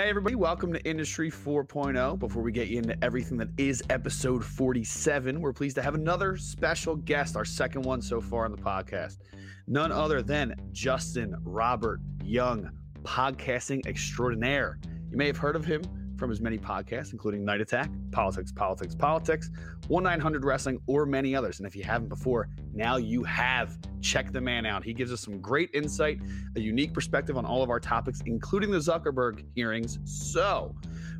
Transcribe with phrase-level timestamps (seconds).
[0.00, 2.18] Hey, everybody, welcome to Industry 4.0.
[2.18, 6.38] Before we get you into everything that is episode 47, we're pleased to have another
[6.38, 9.18] special guest, our second one so far on the podcast.
[9.66, 12.70] None other than Justin Robert Young,
[13.02, 14.78] podcasting extraordinaire.
[15.10, 15.82] You may have heard of him
[16.20, 19.50] from his many podcasts, including Night Attack, Politics, Politics, Politics,
[19.88, 21.58] 1 900 Wrestling, or many others.
[21.58, 23.78] And if you haven't before, now you have.
[24.02, 24.84] Check the man out.
[24.84, 26.20] He gives us some great insight,
[26.56, 29.98] a unique perspective on all of our topics, including the Zuckerberg hearings.
[30.04, 30.74] So,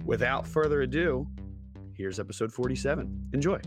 [0.04, 1.26] without further ado,
[1.94, 3.30] here's episode 47.
[3.32, 3.60] Enjoy.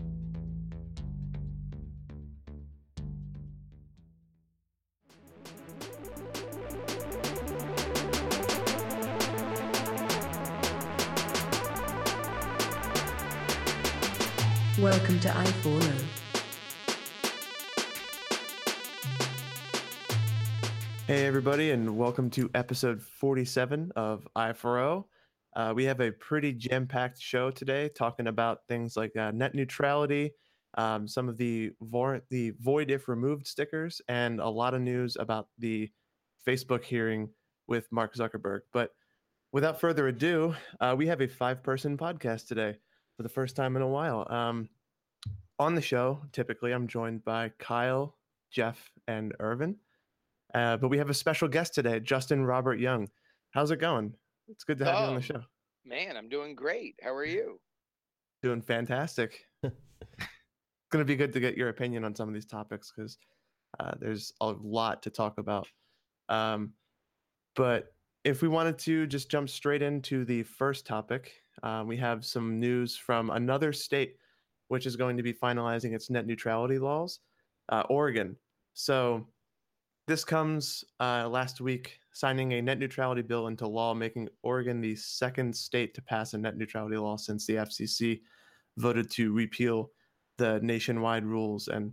[14.84, 16.04] Welcome to I4O.
[21.06, 25.04] Hey, everybody, and welcome to episode 47 of I4O.
[25.56, 29.54] Uh, we have a pretty jam packed show today talking about things like uh, net
[29.54, 30.32] neutrality,
[30.76, 35.16] um, some of the, vor- the void if removed stickers, and a lot of news
[35.18, 35.90] about the
[36.46, 37.30] Facebook hearing
[37.68, 38.60] with Mark Zuckerberg.
[38.70, 38.90] But
[39.50, 42.76] without further ado, uh, we have a five person podcast today
[43.16, 44.26] for the first time in a while.
[44.28, 44.68] Um,
[45.58, 48.16] on the show, typically, I'm joined by Kyle,
[48.50, 49.76] Jeff, and Irvin.
[50.52, 53.08] Uh, but we have a special guest today, Justin Robert Young.
[53.50, 54.14] How's it going?
[54.48, 55.20] It's good to have you on the Oh.
[55.20, 55.42] show.
[55.84, 56.98] Man, I'm doing great.
[57.02, 57.60] How are you?
[58.42, 59.44] Doing fantastic.
[59.62, 59.74] it's
[60.90, 63.18] going to be good to get your opinion on some of these topics because
[63.80, 65.68] uh, there's a lot to talk about.
[66.28, 66.72] Um,
[67.56, 67.94] but
[68.24, 71.32] if we wanted to just jump straight into the first topic,
[71.62, 74.16] uh, we have some news from another state
[74.68, 77.20] which is going to be finalizing its net neutrality laws,
[77.70, 78.36] uh, Oregon.
[78.74, 79.26] So
[80.06, 84.96] this comes uh, last week, signing a net neutrality bill into law, making Oregon the
[84.96, 88.20] second state to pass a net neutrality law since the FCC
[88.76, 89.90] voted to repeal
[90.38, 91.68] the nationwide rules.
[91.68, 91.92] And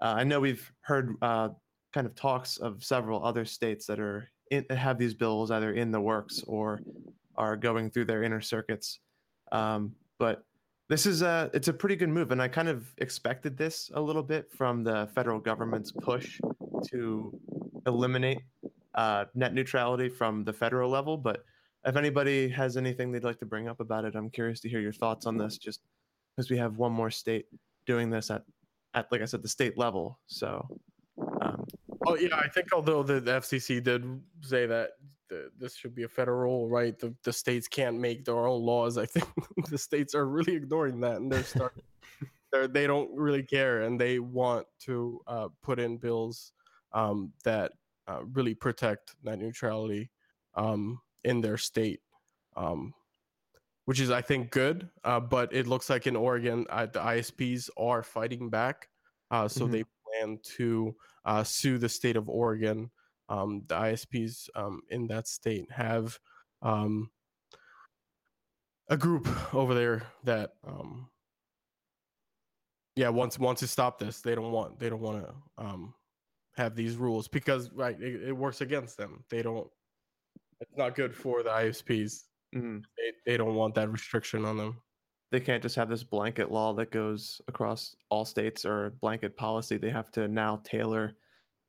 [0.00, 1.50] uh, I know we've heard uh,
[1.92, 5.90] kind of talks of several other states that are in, have these bills either in
[5.90, 6.82] the works or
[7.36, 9.00] are going through their inner circuits.
[9.52, 10.44] Um, but
[10.88, 14.00] this is a it's a pretty good move, and I kind of expected this a
[14.00, 16.40] little bit from the federal government's push
[16.90, 17.38] to
[17.86, 18.40] eliminate
[18.94, 21.16] uh, net neutrality from the federal level.
[21.16, 21.44] But
[21.84, 24.80] if anybody has anything they'd like to bring up about it, I'm curious to hear
[24.80, 25.58] your thoughts on this.
[25.58, 25.80] Just
[26.36, 27.46] because we have one more state
[27.86, 28.42] doing this at
[28.94, 30.66] at like I said the state level, so.
[31.40, 31.66] Um,
[32.06, 34.04] Oh yeah, I think although the, the FCC did
[34.40, 34.90] say that
[35.32, 38.98] the, this should be a federal right, the, the states can't make their own laws.
[38.98, 39.26] I think
[39.68, 41.82] the states are really ignoring that, and they're starting.
[42.52, 46.52] they're, they don't really care, and they want to uh, put in bills
[46.92, 47.72] um, that
[48.06, 50.10] uh, really protect net neutrality
[50.54, 52.00] um, in their state,
[52.56, 52.92] um,
[53.86, 54.90] which is I think good.
[55.02, 58.88] Uh, but it looks like in Oregon, uh, the ISPs are fighting back,
[59.30, 59.72] uh, so Mhm.
[59.72, 60.94] they plan to
[61.24, 62.90] uh, sue the state of Oregon.
[63.32, 66.18] Um, the ISPs um, in that state have
[66.60, 67.10] um,
[68.88, 71.08] a group over there that, um,
[72.96, 74.20] yeah, wants wants to stop this.
[74.20, 75.34] They don't want they don't want to
[75.64, 75.94] um,
[76.56, 79.24] have these rules because right it, it works against them.
[79.30, 79.68] They don't.
[80.60, 82.24] It's not good for the ISPs.
[82.54, 84.82] mm, They, they don't want that restriction on them.
[85.30, 89.78] they can't just have this blanket law that goes across all states or blanket policy.
[89.78, 91.16] They have to now tailor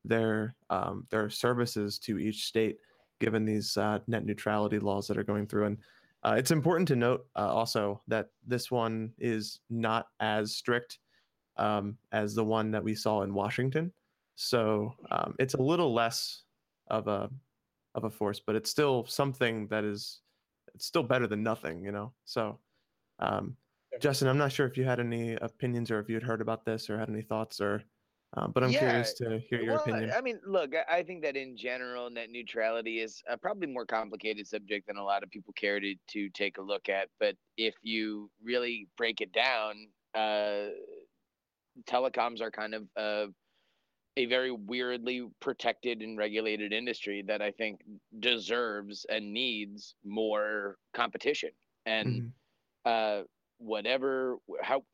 [0.04, 2.78] their um, their services to each state,
[3.20, 5.66] given these uh, net neutrality laws that are going through.
[5.66, 5.78] And
[6.22, 10.98] uh, it's important to note uh, also that this one is not as strict
[11.56, 13.92] um, as the one that we saw in Washington.
[14.36, 16.42] So um, it's a little less
[16.88, 17.30] of a
[17.94, 20.20] of a force, but it's still something that is
[20.74, 22.12] it's still better than nothing, you know.
[22.24, 22.58] So
[23.20, 23.56] um,
[24.00, 26.64] Justin, I'm not sure if you had any opinions or if you had heard about
[26.64, 27.82] this or had any thoughts or,
[28.36, 30.12] uh, but I'm Yeah, curious to hear your well, opinion.
[30.12, 34.46] I mean, look, I- think that in general, net neutrality is a probably more complicated
[34.46, 37.10] subject than a lot of people care to, to take a look at.
[37.18, 40.70] But if you really break it down, uh,
[41.86, 43.26] telecoms are kind of uh,
[44.16, 47.82] a very weirdly protected and regulated industry that I think
[48.20, 51.52] deserves and needs more competition.
[51.86, 52.34] And Mhm.
[52.84, 53.24] uh,
[53.58, 54.84] whatever how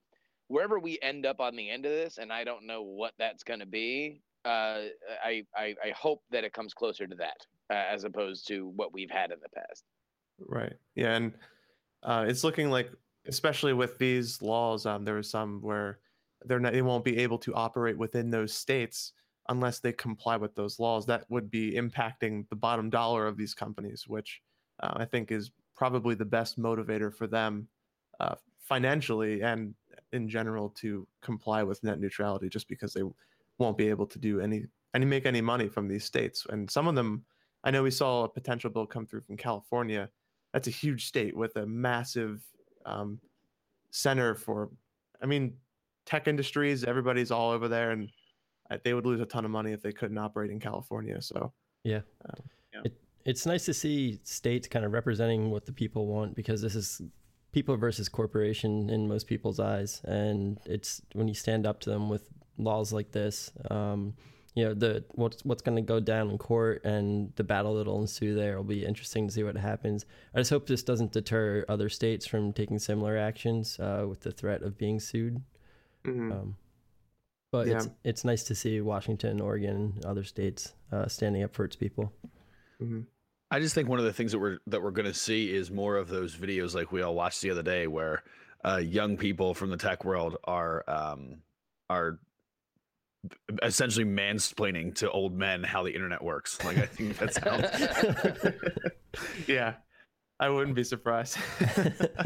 [0.51, 3.45] wherever we end up on the end of this, and I don't know what that's
[3.45, 4.21] going to be.
[4.45, 4.89] Uh,
[5.25, 8.93] I, I I hope that it comes closer to that uh, as opposed to what
[8.93, 9.85] we've had in the past.
[10.39, 10.73] Right.
[10.95, 11.33] Yeah, and
[12.03, 12.91] uh, it's looking like,
[13.27, 16.01] especially with these laws, um, there was some where
[16.47, 19.13] they're not, they won't be able to operate within those states
[19.49, 21.07] unless they comply with those laws.
[21.07, 24.41] That would be impacting the bottom dollar of these companies, which
[24.83, 27.69] uh, I think is probably the best motivator for them
[28.19, 29.75] uh, financially and
[30.13, 33.03] in general to comply with net neutrality just because they
[33.59, 34.65] won't be able to do any
[34.95, 37.25] any make any money from these states and some of them
[37.65, 40.09] i know we saw a potential bill come through from california
[40.53, 42.43] that's a huge state with a massive
[42.87, 43.19] um,
[43.91, 44.71] center for
[45.23, 45.55] i mean
[46.07, 48.09] tech industries everybody's all over there and
[48.71, 51.53] uh, they would lose a ton of money if they couldn't operate in california so
[51.85, 52.01] Yeah.
[52.25, 52.81] Um, yeah.
[52.85, 56.75] It, it's nice to see states kind of representing what the people want because this
[56.75, 57.01] is
[57.53, 60.01] people versus corporation in most people's eyes.
[60.05, 64.15] And it's when you stand up to them with laws like this, um,
[64.55, 68.01] you know, the what's what's going to go down in court and the battle that'll
[68.01, 70.05] ensue there will be interesting to see what happens.
[70.35, 74.33] I just hope this doesn't deter other states from taking similar actions uh, with the
[74.33, 75.41] threat of being sued.
[76.05, 76.33] mhm.
[76.33, 76.57] Um,
[77.53, 77.77] but Yeah.
[77.77, 82.13] it's it's nice to see Washington, Oregon, other states uh, standing up for its people.
[82.81, 83.07] Mhm.
[83.51, 85.71] I just think one of the things that we're that we're going to see is
[85.71, 88.23] more of those videos like we all watched the other day, where
[88.65, 91.39] uh, young people from the tech world are um,
[91.89, 92.19] are
[93.63, 96.63] essentially mansplaining to old men how the internet works.
[96.65, 98.87] Like I think that sounds.
[99.47, 99.75] yeah
[100.41, 101.39] i wouldn't be surprised.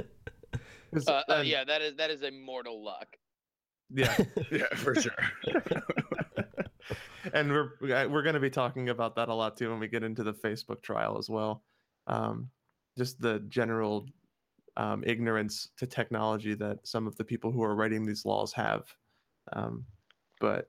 [1.09, 3.17] Uh, uh, um, yeah, that is that is a mortal luck.
[3.91, 4.17] yeah
[4.53, 5.11] yeah, for sure.
[7.33, 9.89] and we're uh, we're going to be talking about that a lot too when we
[9.89, 11.63] get into the Facebook trial as well.
[12.07, 12.51] Um,
[12.97, 14.07] just the general
[14.77, 18.85] um, ignorance to technology that some of the people who are writing these laws have.
[19.53, 19.85] Um,
[20.41, 20.69] but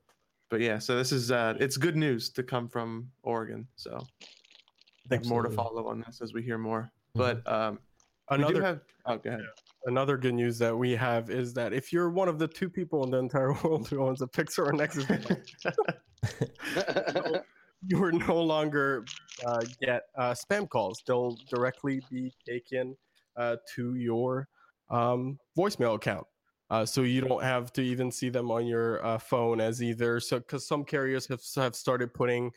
[0.49, 3.67] but yeah, so this is uh, it's good news to come from Oregon.
[3.75, 6.91] So I think more to follow on this as we hear more.
[7.15, 7.19] Mhm.
[7.43, 7.79] But um,
[8.29, 8.81] Another have.
[9.05, 9.41] Oh, go ahead.
[9.87, 13.03] Another good news that we have is that if you're one of the two people
[13.03, 15.05] in the entire world who owns a Pixel or Nexus,
[17.87, 19.05] you will no longer
[19.45, 21.03] uh, get uh, spam calls.
[21.05, 22.97] They'll directly be taken
[23.37, 24.47] uh, to your
[24.89, 26.25] um, voicemail account.
[26.71, 30.19] Uh, so you don't have to even see them on your uh, phone as either.
[30.19, 32.51] So because some carriers have have started putting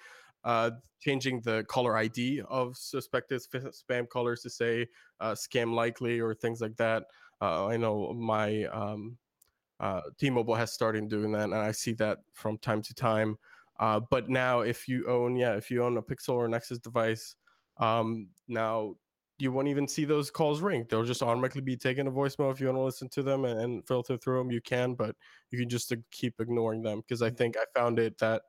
[0.48, 4.86] uh, changing the caller ID of suspected sp- spam callers to say
[5.20, 7.04] uh, scam likely or things like that.
[7.42, 9.18] Uh, I know my um,
[9.78, 13.36] uh, T-Mobile has started doing that, and I see that from time to time.
[13.78, 17.36] Uh, but now, if you own, yeah, if you own a Pixel or Nexus device,
[17.76, 18.94] um, now
[19.38, 20.86] you won't even see those calls ring.
[20.88, 22.50] They'll just automatically be taken to voicemail.
[22.50, 25.14] If you want to listen to them and, and filter through them, you can, but
[25.50, 28.42] you can just keep ignoring them because I think I found it that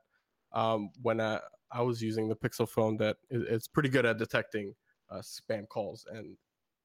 [0.52, 1.40] um, when I,
[1.72, 4.74] I was using the Pixel phone, that it, it's pretty good at detecting
[5.10, 6.36] uh, spam calls and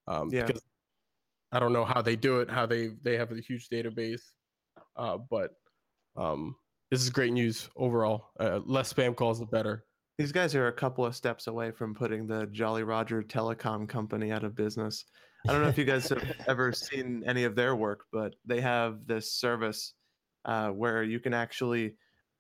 [0.07, 0.45] um, Yeah.
[0.45, 0.61] because
[1.51, 4.21] I don't know how they do it, how they they have a huge database,
[4.97, 5.51] uh, but
[6.17, 6.55] um,
[6.91, 8.29] this is great news overall.
[8.39, 9.85] Uh, less spam calls, the better.
[10.17, 14.31] These guys are a couple of steps away from putting the Jolly Roger Telecom company
[14.31, 15.05] out of business.
[15.47, 18.61] I don't know if you guys have ever seen any of their work, but they
[18.61, 19.93] have this service
[20.45, 21.95] uh, where you can actually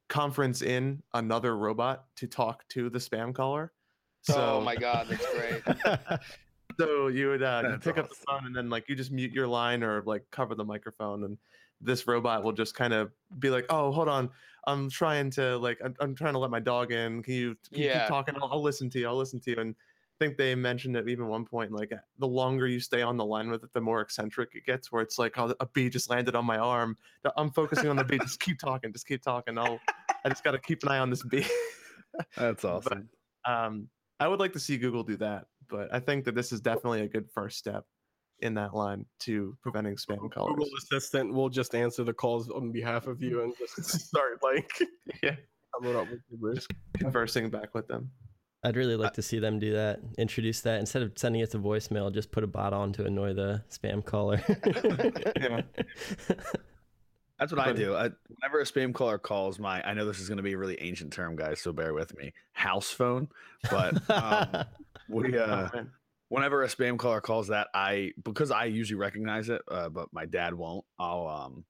[0.07, 3.73] conference in another robot to talk to the spam caller.
[4.29, 6.19] oh my god, that's great.
[6.79, 9.11] so you would uh, you That's pick up the phone and then like you just
[9.11, 11.37] mute your line or like cover the microphone and
[11.81, 14.29] this robot will just kind of be like oh hold on.
[14.67, 17.21] I'm trying to like i'm, I'm trying to let my dog in.
[17.21, 18.35] Can you, can you keep talking?
[18.41, 19.07] I'll, I'll listen to you.
[19.07, 19.57] I'll listen to you.
[19.57, 23.17] And i think they mentioned at even one point like the longer you stay on
[23.17, 25.89] the line with it the more eccentric it gets where it's like oh a bee
[25.89, 26.97] just landed on my arm.
[27.37, 28.17] I'm focusing on the bee.
[28.19, 29.57] Just keep talking just keep talking.
[29.57, 29.79] I'll
[30.25, 31.45] i just got to keep an eye on this bee
[32.37, 33.09] That's awesome.
[33.45, 33.87] um,
[34.19, 37.01] I would like to see Google do that, but I think that this is definitely
[37.01, 37.83] a good first step
[38.39, 40.49] in that line to preventing spam calls.
[40.49, 44.69] Google Assistant will just answer the calls on behalf of you and just start like
[45.23, 45.35] Yeah,
[45.73, 46.65] coming up with the
[46.97, 48.09] conversing back with them.
[48.63, 49.99] I'd really like to see them do that.
[50.17, 53.33] Introduce that instead of sending it to voicemail, just put a bot on to annoy
[53.33, 54.41] the spam caller.
[55.39, 55.61] Yeah.
[57.39, 57.95] That's what I do.
[57.95, 60.57] I, whenever a spam caller calls my, I know this is going to be a
[60.57, 62.33] really ancient term, guys, so bear with me.
[62.53, 63.27] House phone,
[63.69, 64.65] but um,
[65.09, 65.85] we uh, Oh,
[66.29, 70.25] whenever a spam caller calls that, I because I usually recognize it, uh, but my
[70.25, 70.85] dad won't.
[70.97, 71.65] I'll um,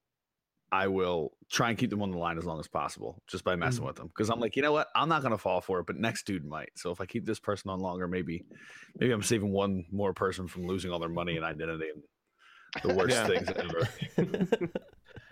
[0.70, 3.54] I will try and keep them on the line as long as possible, just by
[3.56, 3.86] messing Mm.
[3.86, 4.06] with them.
[4.08, 6.44] Because I'm like, you know what, I'm not gonna fall for it, but next dude
[6.44, 6.70] might.
[6.76, 8.44] So if I keep this person on longer, maybe,
[8.98, 12.02] maybe I'm saving one more person from losing all their money and identity and
[12.82, 13.26] the worst Yeah.
[13.26, 13.88] things ever.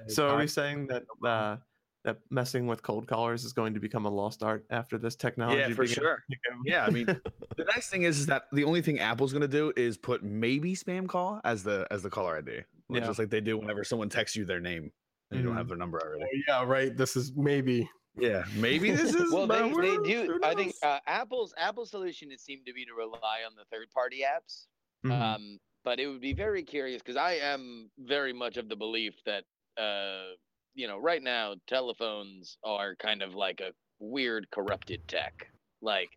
[0.08, 1.56] So are we saying that uh,
[2.04, 5.60] that messing with cold callers is going to become a lost art after this technology?
[5.60, 6.22] Yeah, for sure.
[6.64, 7.06] Yeah, I mean,
[7.56, 10.74] the nice thing is, is that the only thing Apple's gonna do is put maybe
[10.74, 13.00] spam call as the as the caller ID, Yeah.
[13.00, 14.90] just like they do whenever someone texts you their name
[15.30, 16.24] and you don't have their number already.
[16.24, 16.96] Oh, yeah, right.
[16.96, 17.88] This is maybe.
[18.16, 19.32] Yeah, maybe this is.
[19.32, 20.38] well, they, they do.
[20.44, 23.90] I think uh, Apple's Apple's solution is seemed to be to rely on the third
[23.92, 24.66] party apps
[25.04, 25.20] Mhm.
[25.20, 29.14] Um, but it would be very curious because I am very much of the belief
[29.26, 29.44] that,
[29.78, 30.32] uh,
[30.74, 35.34] you know, right now telephones are kind of like a weird corrupted tech.
[35.80, 36.10] Like,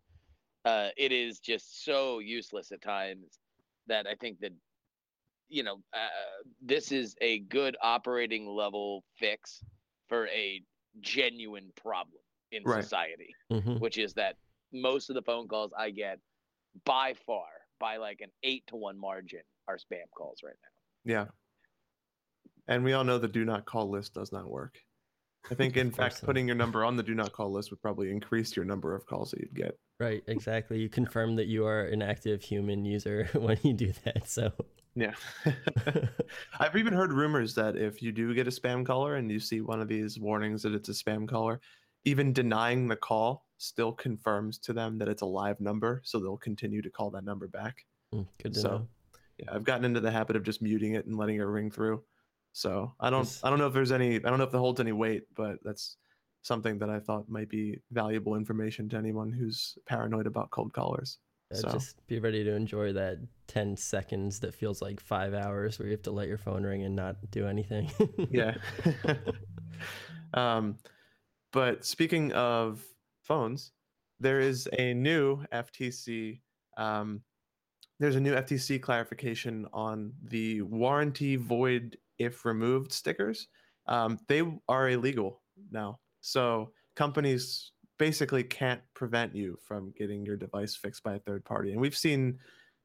[0.64, 3.38] uh, it is just so useless at times
[3.88, 4.52] that I think that,
[5.48, 6.08] you know, uh,
[6.60, 9.64] this is a good operating level fix
[10.08, 10.62] for a
[11.00, 12.84] genuine problem in Right.
[12.84, 13.78] society Mhm.
[13.78, 14.36] which is that
[14.72, 16.18] most of the phone calls I get
[16.84, 17.46] by far,
[17.80, 20.68] by like an eight to one margin, are spam calls right now.
[21.04, 21.28] Yeah.
[22.68, 24.78] And we all know the do not call list does not work.
[25.50, 26.26] I think, in fact, not.
[26.26, 29.06] putting your number on the do not call list would probably increase your number of
[29.06, 29.78] calls that you'd get.
[29.98, 30.78] Right, exactly.
[30.78, 34.28] You confirm that you are an active human user when you do that.
[34.28, 34.52] So,
[34.94, 35.14] Yeah.
[36.60, 39.60] I've even heard rumors that if you do get a spam caller and you see
[39.60, 41.60] one of these warnings that it's a spam caller,
[42.04, 46.02] even denying the call still confirms to them that it's a live number.
[46.04, 47.86] So they'll continue to call that number back.
[48.14, 48.88] mm, good to So, know.
[49.38, 52.02] Yeah, I've gotten into the habit of just muting it and letting it ring through.
[52.52, 54.80] So I don't I don't know if there's any I don't know if that holds
[54.80, 55.96] any weight, but that's
[56.42, 61.18] something that I thought might be valuable information to anyone who's paranoid about cold callers.
[61.52, 65.78] Yeah, so- Just be ready to enjoy that 10 seconds that feels like five hours
[65.78, 67.90] where you have to let your phone ring and not do anything.
[68.30, 68.54] yeah.
[70.34, 70.76] um,
[71.52, 72.82] but speaking of
[73.22, 73.72] phones,
[74.20, 76.40] there is a new FTC.
[76.76, 77.22] Um,
[77.98, 83.48] there's a new FTC clarification on the warranty void if removed stickers.
[83.86, 90.74] Um, they are illegal now, so companies basically can't prevent you from getting your device
[90.74, 91.72] fixed by a third party.
[91.72, 92.38] And we've seen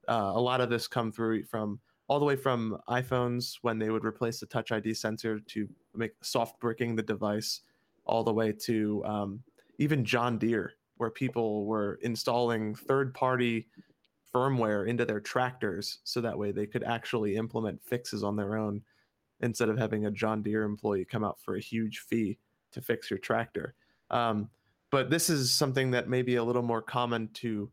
[0.08, 3.90] uh, a lot of this come through from all the way from iPhones when they
[3.90, 7.62] would replace the Touch ID sensor to make soft bricking the device,
[8.06, 9.40] all the way to um,
[9.78, 13.68] even John Deere, where people were installing third party
[14.34, 18.82] firmware into their tractors so that way they could actually implement fixes on their own
[19.44, 22.38] instead of having a John Deere employee come out for a huge fee
[22.72, 23.76] to fix your tractor.
[24.10, 24.50] Um,
[24.90, 27.72] but this is something that may be a little more common to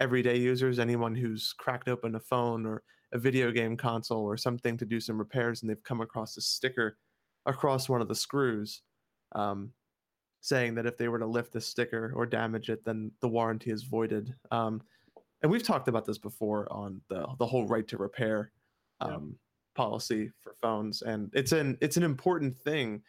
[0.00, 2.82] everyday users, anyone who's cracked open a phone or
[3.12, 6.40] a video game console or something to do some repairs and they've come across a
[6.40, 6.98] sticker
[7.46, 8.82] across one of the screws
[9.32, 9.72] um,
[10.40, 13.70] saying that if they were to lift the sticker or damage it, then the warranty
[13.70, 14.34] is voided.
[14.50, 14.82] Um,
[15.42, 18.52] and we've talked about this before on the the whole right to repair
[19.00, 19.36] um,
[19.82, 23.00] policy for phones, and it's an it's an important thing,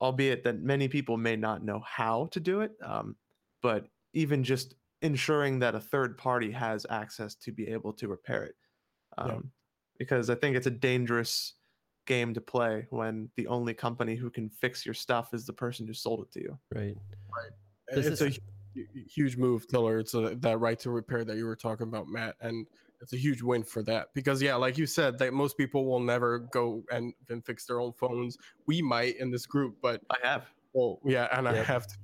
[0.00, 2.72] albeit that many people may not know how to do it.
[2.82, 3.14] Um,
[3.62, 8.42] but even just ensuring that a third party has access to be able to repair
[8.42, 8.56] it,
[9.16, 9.38] um, Yeah.
[9.96, 11.54] because I think it's a dangerous
[12.04, 15.86] game to play when the only company who can fix your stuff is the person
[15.86, 16.58] who sold it to you.
[16.74, 16.96] right.
[17.94, 18.38] This it's is-
[18.76, 19.98] a huge move, Tiller.
[20.00, 22.66] It's a, that right to repair that you were talking about, Matt, and
[23.00, 26.00] it's a huge win for that because yeah, like you said, that most people will
[26.00, 28.36] never go and, and fix their own phones.
[28.66, 30.46] We might in this group, but I have.
[30.72, 31.96] well, yeah, and I have to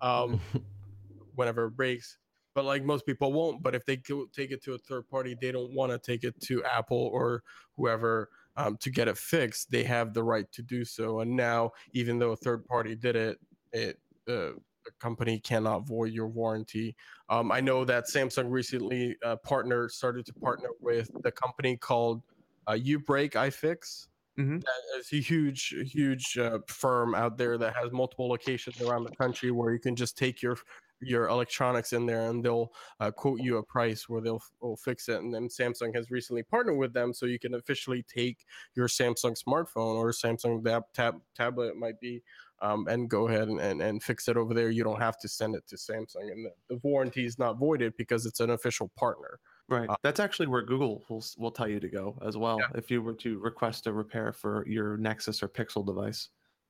[0.00, 0.40] um,
[1.34, 2.18] whenever it breaks.
[2.54, 3.62] But like most people won't.
[3.62, 6.22] But if they go take it to a third party, they don't want to take
[6.22, 7.42] it to Apple or
[7.76, 9.70] whoever um, to get it fixed.
[9.70, 11.20] They have the right to do so.
[11.20, 13.40] And now, even though a third party did it,
[13.72, 13.98] it
[14.28, 14.50] uh,
[14.84, 16.96] the company cannot void your warranty.
[17.28, 22.22] Um, I know that Samsung recently uh, partner started to partner with the company called
[22.66, 24.08] uh, UBreak iFix.
[24.38, 24.60] Mhm.
[24.60, 29.14] That is a huge, huge uh, firm out there that has multiple locations around the
[29.16, 30.56] country where you can just take your
[31.00, 35.08] your electronics in there and they'll uh, quote you a price where they'll, will fix
[35.08, 35.20] it.
[35.20, 39.36] And then Samsung has recently partnered with them, so you can officially take your Samsung
[39.40, 42.22] smartphone or Samsung tab, tab tablet it might be,
[42.60, 44.70] um, and go ahead and, and, and fix it over there.
[44.70, 47.94] You don't have to send it to Samsung, and the, the warranty is not voided
[47.96, 49.38] because it's an official partner.
[49.68, 49.88] Right.
[49.88, 52.68] Uh, That's actually where Google will will tell you to go as well Yeah.
[52.78, 56.28] if you were to request a repair for your Nexus or Pixel device.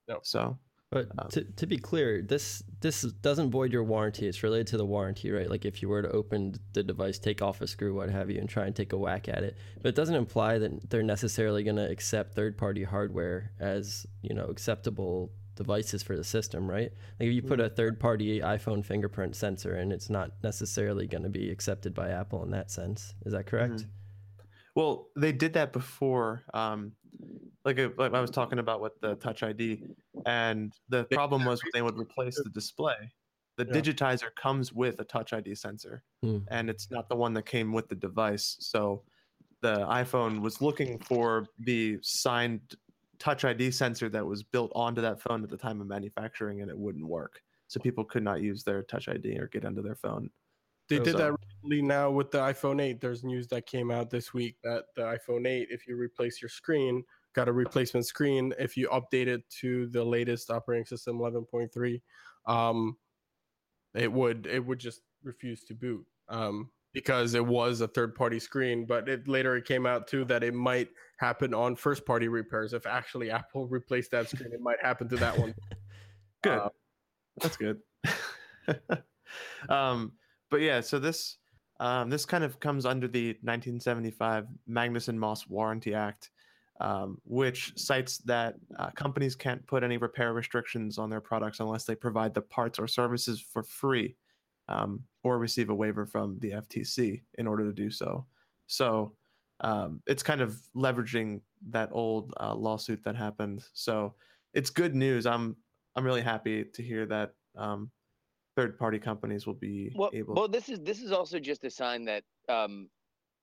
[0.09, 0.21] Yep.
[0.23, 0.59] So
[0.91, 4.29] But Um, to, to be clear, this this doesn't void your warranty.
[4.29, 5.51] It's related to the warranty, right?
[5.51, 8.39] Like if you were to open the device, take off a screw, what have you,
[8.39, 9.57] and try and take a whack at it.
[9.83, 14.35] But it doesn't imply that they're necessarily going to accept third party hardware as you
[14.37, 16.93] know acceptable devices for the system, right?
[17.21, 21.23] Like if you put a third party iPhone fingerprint sensor in, it's not necessarily going
[21.25, 23.15] to be accepted by Apple in that sense.
[23.25, 23.87] Is that correct?
[24.75, 26.45] Well, they did that before.
[26.53, 26.93] Um,
[27.65, 29.85] like, like I was talking about with the Touch ID,
[30.27, 33.13] and the problem was they would replace the display.
[33.57, 33.73] The Yeah.
[33.73, 36.39] digitizer comes with a Touch ID sensor, Hmm.
[36.49, 38.57] and it's not the one that came with the device.
[38.61, 39.05] So,
[39.63, 42.75] the iPhone was looking for the signed
[43.25, 46.71] Touch ID sensor that was built onto that phone at the time of manufacturing, and
[46.71, 47.41] it wouldn't work.
[47.69, 50.29] So people could not use their Touch ID or get into their phone.
[50.91, 53.01] They did that recently now with the iPhone 8.
[53.01, 56.51] There's news that came out this week that the iPhone 8, if you replace your
[56.51, 57.03] screen,
[57.35, 58.53] got a replacement screen.
[58.59, 62.03] If you update it to the latest operating system 11.3,
[62.47, 62.95] um,
[63.95, 68.39] it would it would just refuse to boot um, because it was a third party
[68.39, 68.87] screen.
[68.87, 72.73] But it later it came out too that it might happen on first party repairs.
[72.73, 75.55] If actually Apple replaced that screen, it might happen to that one.
[76.43, 76.59] Good.
[76.59, 76.69] Uh,
[77.41, 77.81] That's good.
[79.69, 80.13] um,
[80.51, 81.39] but yeah, so this
[81.81, 86.31] um, this kind of comes under the 1975 Magnuson Moss Warranty Act,
[86.81, 91.85] um, which cites that uh, companies can't put any repair restrictions on their products unless
[91.85, 94.15] they provide the parts or services for free,
[94.69, 98.27] um, or receive a waiver from the FTC in order to do so.
[98.67, 99.13] So
[99.61, 101.41] um, it's kind of leveraging
[101.71, 103.65] that old uh, lawsuit that happened.
[103.73, 104.15] So
[104.53, 105.27] it's good news.
[105.27, 105.57] I'm
[105.97, 107.91] I'm really happy to hear that um,
[108.57, 110.35] third party companies will be well, able.
[110.35, 112.89] well, this is this is also just a sign that um,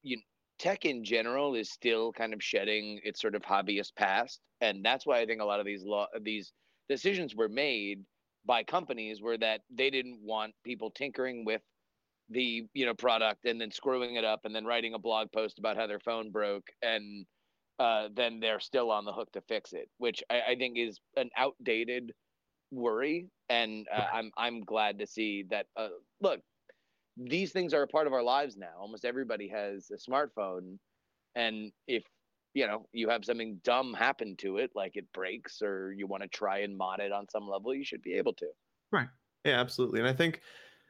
[0.04, 0.20] you
[0.60, 5.06] tech in general is still kind of shedding its sort of hobbyist past, and that's
[5.06, 6.52] why I think a lot of these law these
[6.90, 8.04] decisions were made
[8.46, 11.62] by companies were that they didn't want people tinkering with
[12.30, 15.60] the you know product and then screwing it up and then writing a blog post
[15.60, 17.26] about how their phone broke and
[17.82, 21.00] uh, then they're still on the hook to fix it, which I, I think is
[21.16, 22.12] an outdated
[22.70, 23.28] worry.
[23.50, 25.66] And uh, I'm I'm glad to see that.
[25.76, 25.88] Uh,
[26.22, 26.40] look,
[27.18, 28.74] these things are a part of our lives now.
[28.80, 30.78] Almost everybody has a smartphone,
[31.36, 32.04] and if
[32.54, 36.24] you know you have something dumb happen to it, like it breaks or you want
[36.24, 38.48] to try and mod it on some level, you should be able to.
[38.92, 39.08] Right.
[39.46, 40.00] Yeah, absolutely.
[40.02, 40.42] And I think,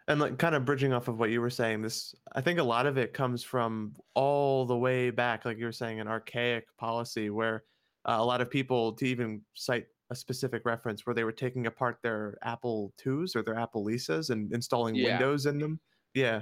[0.08, 2.64] and like kind of bridging off of what you were saying, this, I think a
[2.64, 6.66] lot of it comes from all the way back, like you were saying, an archaic
[6.78, 7.64] policy where
[8.06, 11.68] uh, a lot of people, to even cite a specific reference, where they were taking
[11.68, 15.12] apart their Apple IIs or their Apple Lisas and installing Yeah.
[15.12, 15.80] Windows in them.
[16.14, 16.42] Yeah.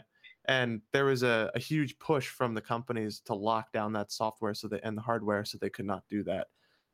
[0.49, 4.55] And there was a, a huge push from the companies to lock down that software
[4.55, 6.49] so they and the hardware so they could not do that.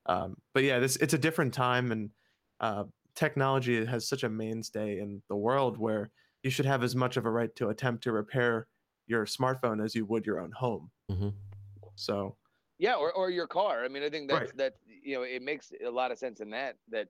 [0.08, 2.12] Um, but yeah, this it's a different time and
[2.60, 6.12] uh, technology has such a mainstay in the world where
[6.44, 8.68] you should have as much of a right to attempt to repair
[9.08, 10.92] your smartphone as you would your own home.
[11.10, 11.32] hmm
[11.96, 12.38] So
[12.78, 13.86] Yeah, or, or your car.
[13.86, 14.54] I mean, I think that's Right.
[14.54, 14.76] that.
[14.86, 16.78] You know, it makes a lot of sense in that.
[16.90, 17.08] That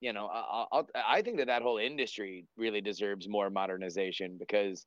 [0.00, 4.86] you know, I, I'll, I think that that whole industry really deserves more modernization because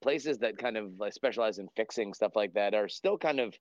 [0.00, 3.54] places that kind of like specialize in fixing stuff like that are still kind of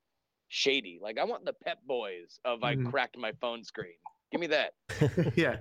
[0.50, 1.00] shady.
[1.02, 2.88] Like I want the Pep Boys of Mhm.
[2.88, 3.98] I cracked my phone screen.
[4.32, 4.74] Give me that.
[5.36, 5.58] yeah,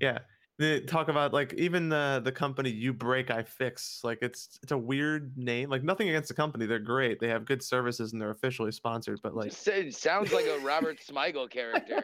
[0.00, 0.18] yeah.
[0.58, 4.72] They talk about like even the the company you break I fix like it's it's
[4.72, 8.20] a weird name like nothing against the company they're great they have good services and
[8.20, 12.02] they're officially sponsored but like It sounds like a Robert Smigel character.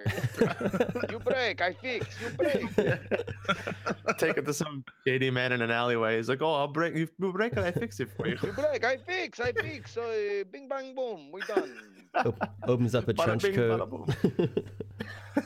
[1.10, 2.06] you break, I fix.
[2.22, 2.76] You break.
[4.18, 7.08] take it to some shady man in an alleyway he's like oh I'll break you
[7.18, 9.40] break it I fix it for you You break, I fix.
[9.40, 9.92] I fix.
[9.92, 11.76] So uh, bing bang boom, we done.
[12.14, 14.14] Op- opens up a trench coat.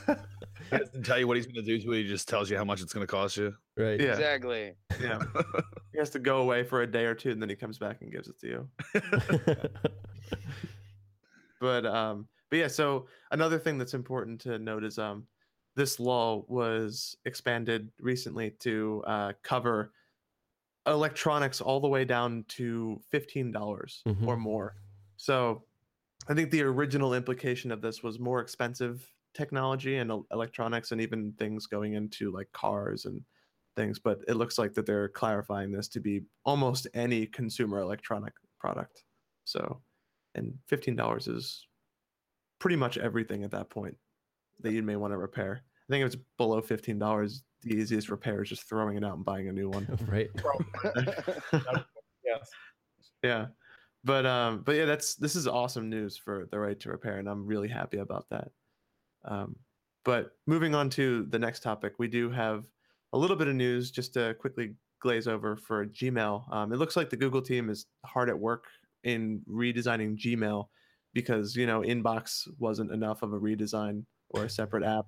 [0.69, 2.03] He doesn't tell you what he's going to do to it.
[2.03, 3.55] He just tells you how much it's going to cost you.
[3.77, 3.99] right.
[3.99, 4.07] Yeah.
[4.13, 4.73] Exactly.
[5.01, 5.19] yeah
[5.93, 8.01] he has to go away for a day or two and then he comes back
[8.01, 8.69] and gives it to you
[11.61, 15.25] but um but yeah so another thing that's important to note is um
[15.75, 19.93] this law was expanded recently to uh, cover
[20.87, 24.27] electronics all the way down to $15 Mhm.
[24.27, 24.75] or more
[25.17, 25.63] so
[26.27, 31.33] i think the original implication of this was more expensive technology and electronics and even
[31.37, 33.21] things going into like cars and
[33.75, 38.33] things but it looks like that they're clarifying this to be almost any consumer electronic
[38.59, 39.03] product.
[39.45, 39.81] So
[40.35, 41.67] and $15 is
[42.59, 43.95] pretty much everything at that point
[44.61, 45.63] that you may want to repair.
[45.89, 49.25] I think if it's below $15 the easiest repair is just throwing it out and
[49.25, 49.87] buying a new one.
[50.07, 50.29] Right.
[52.25, 52.49] yes.
[53.23, 53.47] yeah.
[54.03, 57.27] But um but yeah that's this is awesome news for the right to repair and
[57.27, 58.47] i'm really happy about that
[59.25, 59.55] um
[60.05, 62.65] but moving on to the next topic we do have
[63.13, 66.53] a little bit of news just to quickly glaze over for gmail.
[66.53, 68.65] Um, it looks like the google team is hard at work
[69.03, 70.65] in redesigning gmail
[71.13, 75.05] because you know inbox wasn't enough of a redesign or a separate app.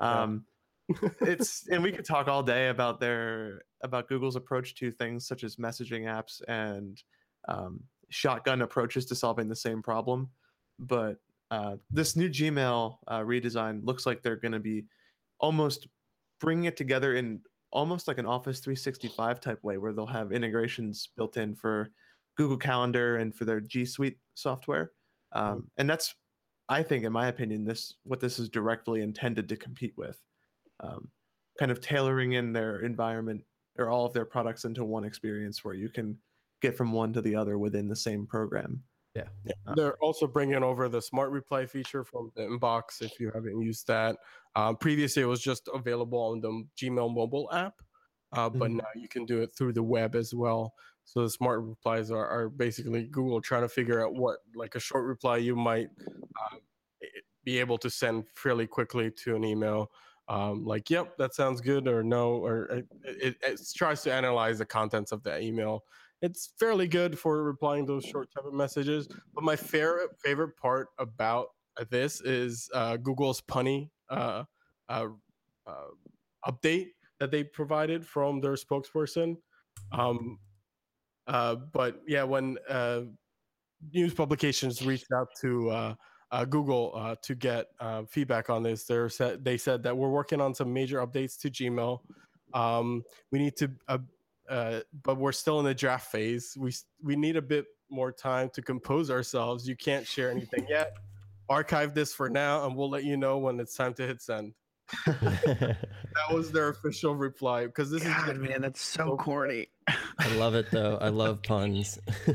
[0.00, 0.44] Um
[1.20, 5.44] it's and we could talk all day about their about Google's approach to things such
[5.44, 7.02] as messaging apps and
[7.48, 10.30] um, shotgun approaches to solving the same problem.
[10.78, 11.18] But
[11.50, 14.84] uh, this new Gmail uh, redesign looks like they're going to be
[15.40, 15.88] almost
[16.40, 21.08] bringing it together in almost like an Office 365 type way, where they'll have integrations
[21.16, 21.90] built in for
[22.36, 24.92] Google Calendar and for their G Suite software.
[25.32, 26.14] Um, and that's,
[26.68, 30.18] I think, in my opinion, this what this is directly intended to compete with
[30.80, 31.08] um,
[31.58, 33.42] kind of tailoring in their environment
[33.78, 36.16] or all of their products into one experience where you can
[36.60, 38.82] get from one to the other within the same program.
[39.66, 43.60] Uh, They're also bringing over the smart reply feature from the inbox if you haven't
[43.60, 44.18] used that.
[44.54, 47.82] Um, previously, it was just available on the Gmail mobile app,
[48.32, 48.78] uh, but Mhm.
[48.78, 50.74] now you can do it through the web as well.
[51.04, 54.80] So the smart replies are, are basically Google trying to figure out what, like a
[54.80, 55.88] short reply, you might
[57.02, 57.08] i-
[57.44, 59.90] be able to send fairly quickly to an email.
[60.28, 64.58] Um, like, yep, that sounds good, or no, or it, it, it tries to analyze
[64.58, 65.84] the contents of that email.
[66.20, 69.08] It's fairly good for replying those short type of messages.
[69.34, 71.48] But my favorite favorite part about
[71.90, 74.44] this is uh, Google's punny uh,
[74.88, 75.06] uh,
[75.66, 75.88] uh,
[76.46, 76.88] update
[77.20, 79.36] that they provided from their spokesperson.
[79.92, 80.38] Um,
[81.26, 83.02] uh, but yeah, when uh,
[83.92, 85.96] news publications reached out to
[86.50, 87.66] Google to get
[88.08, 91.50] feedback on this, they said they said that we're working on some major updates to
[91.50, 92.00] Gmail.
[92.54, 93.70] Um, we need to,
[94.48, 96.56] uh, but we're still in the draft phase.
[96.58, 99.66] We we need a bit more time to compose ourselves.
[99.68, 100.92] You can't share anything yet.
[101.48, 104.54] Archive this for now, and we'll let you know when it's time to hit send.
[105.06, 109.68] That was their official reply because this is God, just- man, that's so corny.
[110.18, 110.98] I love it though.
[111.00, 111.98] I love puns.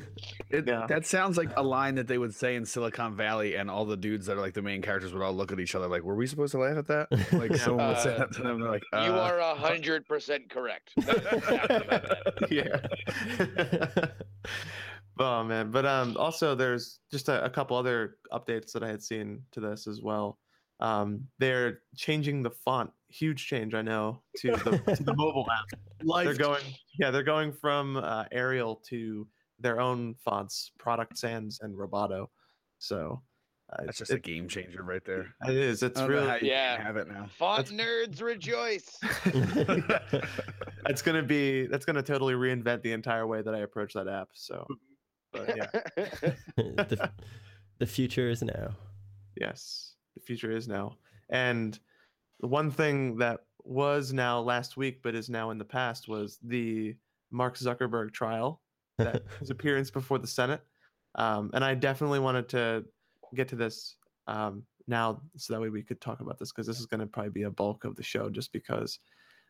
[0.49, 0.85] It, Yeah.
[0.87, 3.97] That sounds like a line that they would say in Silicon Valley, and all the
[3.97, 6.13] dudes that are like the main characters would all look at each other like, "Were
[6.13, 8.61] we supposed to laugh at that?" Like someone would say that to them.
[8.61, 10.91] They're like, you uh, are a hundred percent correct.
[12.51, 12.81] yeah.
[15.19, 19.01] oh man, but um, also there's just a, a couple other updates that I had
[19.01, 20.37] seen to this as well.
[20.79, 25.79] Um, they're changing the font, huge change I know to the to the mobile app.
[26.03, 26.63] life They're going,
[26.99, 29.27] yeah, they're going from uh, Arial to
[29.59, 32.27] their own fonts, Product Sans and Roboto.
[32.79, 33.21] So
[33.71, 35.33] uh, That's just a game changer right there.
[35.47, 35.83] it is.
[35.83, 36.75] It's I really how Yeah.
[36.75, 37.29] can't have it now.
[37.37, 38.97] Font nerds rejoice.
[40.87, 44.29] it's gonna be that's gonna totally reinvent the entire way that I approach that app.
[44.33, 44.65] So,
[45.31, 45.67] but yeah,
[46.57, 47.09] the,
[47.79, 48.75] the future is now.
[49.39, 50.97] yes, the future is now.
[51.29, 51.79] And
[52.39, 56.37] the one thing that was now last week, but is now in the past, was
[56.43, 56.95] the
[57.31, 58.61] Mark Zuckerberg trial,
[58.97, 60.61] that his appearance before the Senate.
[61.15, 62.85] Um, and I definitely wanted to
[63.35, 63.95] get to this
[64.27, 67.07] um, now, so that way we could talk about this because this is going to
[67.07, 68.99] probably be a bulk of the show, just because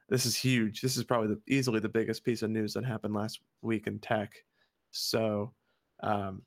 [0.09, 0.81] this is huge.
[0.81, 3.99] This is probably the, easily the biggest piece of news that happened last week in
[3.99, 4.31] tech.
[4.91, 5.53] So,
[6.01, 6.43] um,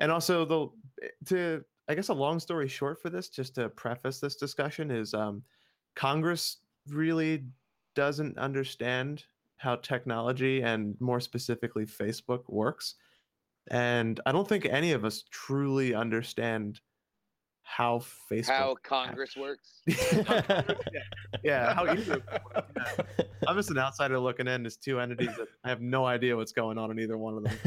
[0.00, 0.68] and also the
[1.26, 5.14] to I guess a long story short for this, just to preface this discussion, is
[5.14, 5.42] um,
[5.98, 6.58] Congress
[6.88, 7.44] really
[7.96, 9.24] doesn't understand
[9.56, 12.94] how technology and more specifically Facebook works.
[13.72, 16.80] And I don't think any of us truly understand
[17.64, 17.98] how
[18.30, 19.82] Facebook How Congress works.
[21.44, 22.22] yeah, how either
[23.46, 24.62] I'm just an outsider looking in.
[24.62, 27.42] There's two entities that I have no idea what's going on in either one of
[27.44, 27.58] them.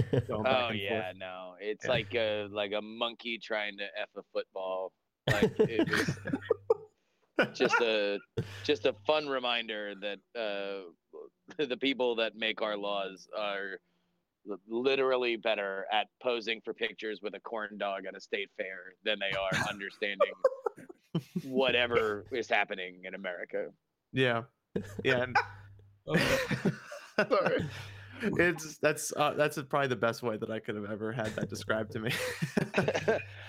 [0.45, 1.17] Oh yeah, forth.
[1.17, 1.53] no.
[1.59, 1.91] It's Yeah.
[1.91, 4.93] like a like a monkey trying to f a football.
[5.29, 6.17] Like it was
[7.53, 8.19] just a
[8.63, 13.79] just a fun reminder that uh, the people that make our laws are
[14.67, 19.17] literally better at posing for pictures with a corn dog at a state fair than
[19.19, 20.31] they are understanding
[21.43, 23.67] whatever is happening in America.
[24.13, 24.43] Yeah,
[25.03, 25.23] yeah.
[25.23, 25.35] And
[27.29, 27.65] Sorry.
[28.21, 31.49] It's that's uh, that's probably the best way that I could have ever had that
[31.49, 32.11] described to me.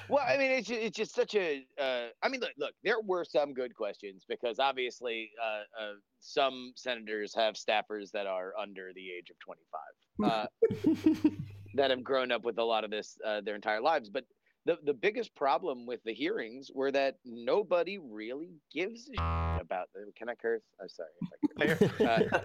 [0.09, 1.65] well, I mean, it's just, it's just such a.
[1.81, 6.73] Uh, I mean, look, look, there were some good questions because obviously, uh, uh, some
[6.77, 9.93] senators have staffers that are under the age of twenty-five
[10.25, 11.31] uh,
[11.75, 14.11] that have grown up with a lot of this uh, their entire lives.
[14.11, 14.25] But
[14.65, 20.13] the the biggest problem with the hearings were that nobody really gives a about them.
[20.17, 20.63] Can I curse?
[20.81, 21.11] I'm sorry.
[21.61, 22.41] If I curse.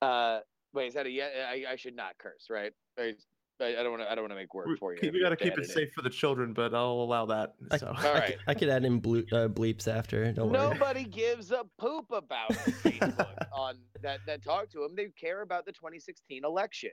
[0.00, 0.40] Uh, uh,
[0.72, 1.28] wait, is that a yeah?
[1.48, 2.72] I, I should not curse, right?
[2.98, 3.14] I,
[3.60, 4.10] I don't want to.
[4.10, 4.98] I don't want to make work for you.
[5.02, 7.26] we if you got to keep it edit safe for the children, but I'll allow
[7.26, 7.54] that.
[7.70, 10.32] I, So I All could- I could add in ble- uh, bleeps after.
[10.32, 10.58] Don't worry.
[10.74, 14.96] Nobody gives a poop about Facebook on that that talk to them.
[14.96, 16.90] They care about the 2016 election.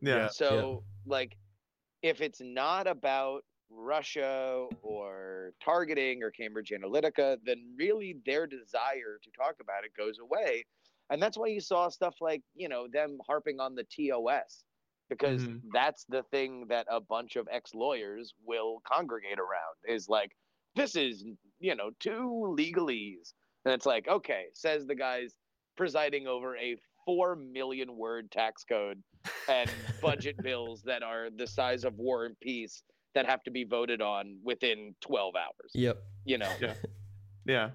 [0.00, 1.36] yeah, So like,
[2.02, 9.30] if it's not about Russia or targeting or Cambridge Analytica, then really their desire to
[9.36, 10.64] talk about it goes away,
[11.10, 14.64] and that's why you saw stuff like you know them harping on the TOS
[15.08, 15.60] because Mhm.
[15.72, 20.32] that's the thing that a bunch of ex lawyers will congregate around is like
[20.74, 21.24] this is
[21.60, 23.32] you know two legalese
[23.64, 25.34] and it's like okay says the guys
[25.76, 29.00] presiding over a 4 million word tax code
[29.48, 29.70] and
[30.02, 32.82] budget bills that are the size of war and peace
[33.14, 36.02] that have to be voted on within 12 hours Yep.
[36.24, 36.74] you know Yeah.
[37.46, 37.70] yeah.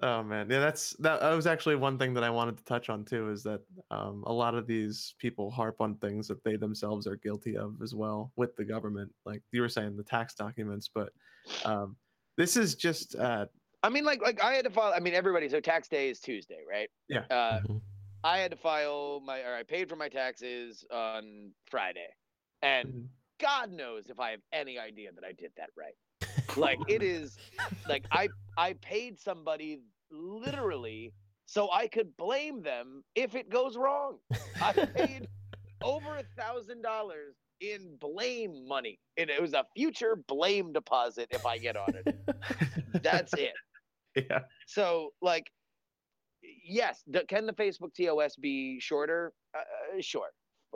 [0.00, 2.88] Oh man, yeah, that's that, that was actually one thing that I wanted to touch
[2.88, 3.30] on too.
[3.30, 7.16] Is that um, a lot of these people harp on things that they themselves are
[7.16, 10.88] guilty of as well with the government, like you were saying, the tax documents.
[10.92, 11.12] But
[11.64, 11.96] um,
[12.36, 13.46] this is just uh,
[13.82, 14.92] I mean, like like I had to file.
[14.94, 15.48] I mean, everybody.
[15.48, 16.88] So tax day is Tuesday, right?
[17.08, 17.26] Yeah.
[17.30, 17.82] Uh, Mhm.
[18.24, 22.08] I had to file my or I paid for my taxes on Friday,
[22.62, 23.08] and Mhm.
[23.38, 25.94] God knows if I have any idea that I did that right.
[26.56, 27.36] Like it is,
[27.88, 31.12] like I I paid somebody literally
[31.46, 34.18] so I could blame them if it goes wrong.
[34.60, 35.28] I paid
[35.82, 41.46] over a thousand dollars in blame money, and it was a future blame deposit if
[41.46, 43.02] I get on it.
[43.02, 43.52] That's it.
[44.16, 45.50] yeah, So, like,
[46.42, 49.32] yes, the, can the Facebook TOS be shorter?
[49.56, 50.30] Uh, sure,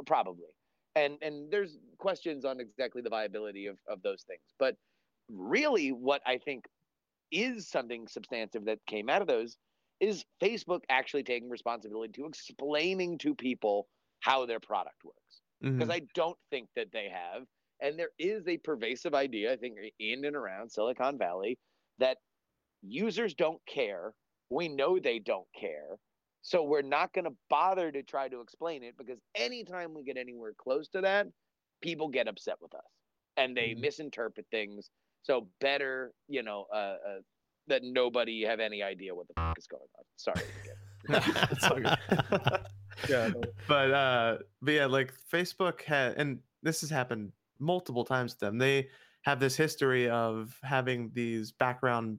[0.07, 0.47] probably.
[0.95, 4.41] And and there's questions on exactly the viability of of those things.
[4.59, 4.77] But
[5.29, 6.67] really, what I think
[7.31, 9.57] is something substantive that came out of those
[10.01, 13.89] is Facebook actually taking responsibility to explaining to people
[14.21, 15.43] how their product works
[15.79, 15.95] because Mhm.
[15.95, 17.47] I don't think that they have.
[17.81, 21.59] And there is a pervasive idea, I think, in and around Silicon Valley
[21.99, 22.19] that
[22.83, 24.15] users don't care.
[24.51, 25.99] We know they don't care.
[26.43, 30.17] So we're not going to bother to try to explain it because anytime we get
[30.17, 31.27] anywhere close to that,
[31.83, 32.87] people get upset with us
[33.37, 33.75] and they Mhm.
[33.75, 34.91] misinterpret things.
[35.27, 36.97] So better, you know, uh, uh,
[37.67, 40.05] that nobody have any idea what the fuck is going on.
[40.17, 40.43] Sorry.
[40.63, 40.77] again.
[41.51, 41.99] It's all good.
[43.09, 43.31] Yeah,
[43.69, 48.57] but uh but yeah like facebook had and this has happened multiple times to them
[48.57, 48.89] they
[49.23, 52.19] have this history of having these background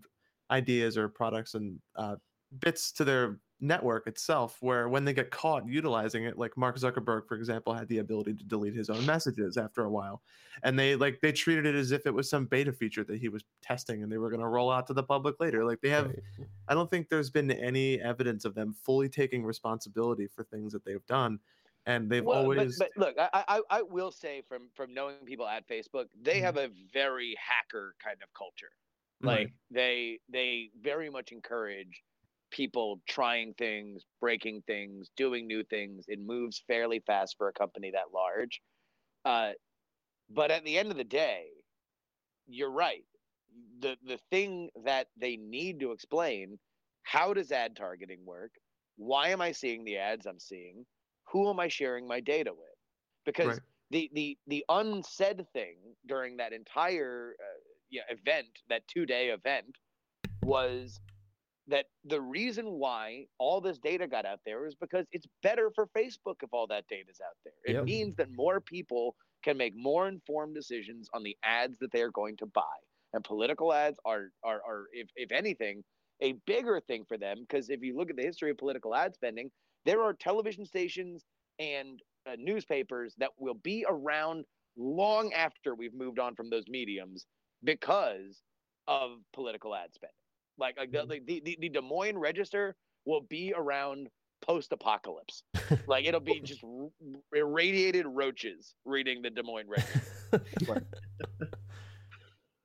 [0.52, 2.16] ideas or products and uh,
[2.60, 7.28] bits to their network itself where when they get caught utilizing it like mark zuckerberg
[7.28, 10.22] for example had the ability to delete his own messages after a while
[10.64, 13.30] and they like they treated it as if it was some beta feature that he
[13.30, 15.90] was testing and they were going to roll out to the public later like they
[15.90, 16.48] have Right.
[16.68, 20.84] I don't think there's been any evidence of them fully taking responsibility for things that
[20.84, 21.40] they've done,
[21.86, 22.76] and they've Well, always.
[22.76, 26.42] But, look, I, I I will say from from knowing people at Facebook, they Mhm.
[26.42, 28.72] have a very hacker kind of culture.
[29.22, 32.04] Like they they very much encourage
[32.52, 36.06] people trying things, breaking things, doing new things.
[36.08, 38.62] It moves fairly fast for a company that large.
[39.26, 39.54] Uh,
[40.30, 41.48] but at the end of the day,
[42.48, 43.06] you're right.
[43.80, 46.60] The the thing that they need to explain,
[47.04, 48.52] how does ad targeting work?
[48.98, 50.86] Why am I seeing the ads I'm seeing?
[51.32, 52.76] Who am I sharing my data with?
[53.26, 53.60] Because Right.
[53.92, 59.78] the the the unsaid thing during that entire uh, yeah, event, that two day event,
[60.42, 61.00] was
[61.68, 65.88] that the reason why all this data got out there is because it's better for
[65.88, 67.54] Facebook if all that data is out there.
[67.66, 67.84] It Yep.
[67.84, 72.12] means that more people can make more informed decisions on the ads that they are
[72.12, 72.78] going to buy.
[73.14, 75.84] And political ads are are, are if, if anything,
[76.22, 79.14] a bigger thing for them because if you look at the history of political ad
[79.14, 79.52] spending,
[79.86, 81.26] there are television stations
[81.60, 84.46] and uh, newspapers that will be around
[84.78, 87.26] long after we've moved on from those mediums
[87.64, 88.44] because
[88.88, 90.14] of political ad spending.
[90.58, 94.10] Like, like the, like the, the, the Des Moines Register will be around
[94.42, 95.44] post apocalypse.
[95.88, 96.90] like it'll be just r-
[97.36, 100.84] irradiated roaches reading the Des Moines Register.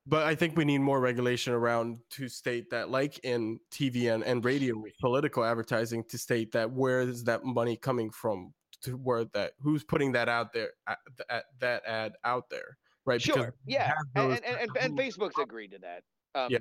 [0.04, 4.24] But I think we need more regulation around to state that, like in TV and,
[4.24, 8.52] and radio, political advertising, to state that where is that money coming from?
[8.82, 10.98] To where that who's putting that out there, at,
[11.30, 12.76] at, that ad out there,
[13.06, 13.22] right?
[13.22, 16.02] Because Sure, yeah, and, and, and, and Facebook's agreed to that.
[16.34, 16.58] Um, Yeah.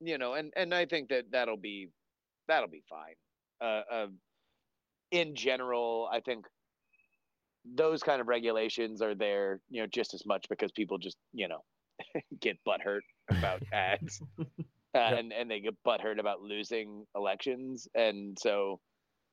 [0.00, 1.88] You know, and and I think that that'll be
[2.48, 3.14] that'll be fine.
[3.60, 4.06] Uh, uh,
[5.10, 6.46] in general, I think
[7.74, 11.48] those kind of regulations are there, you know, just as much because people just you
[11.48, 11.62] know
[12.40, 18.80] get butthurt about ads, uh, and and they get butthurt about losing elections, and so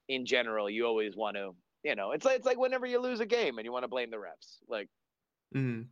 [0.09, 1.51] in general, you always want to.
[1.83, 3.89] You know, it's like it's like whenever you lose a game and you want to
[3.89, 4.59] blame the refs.
[4.69, 4.87] Like,
[5.53, 5.87] Mhm.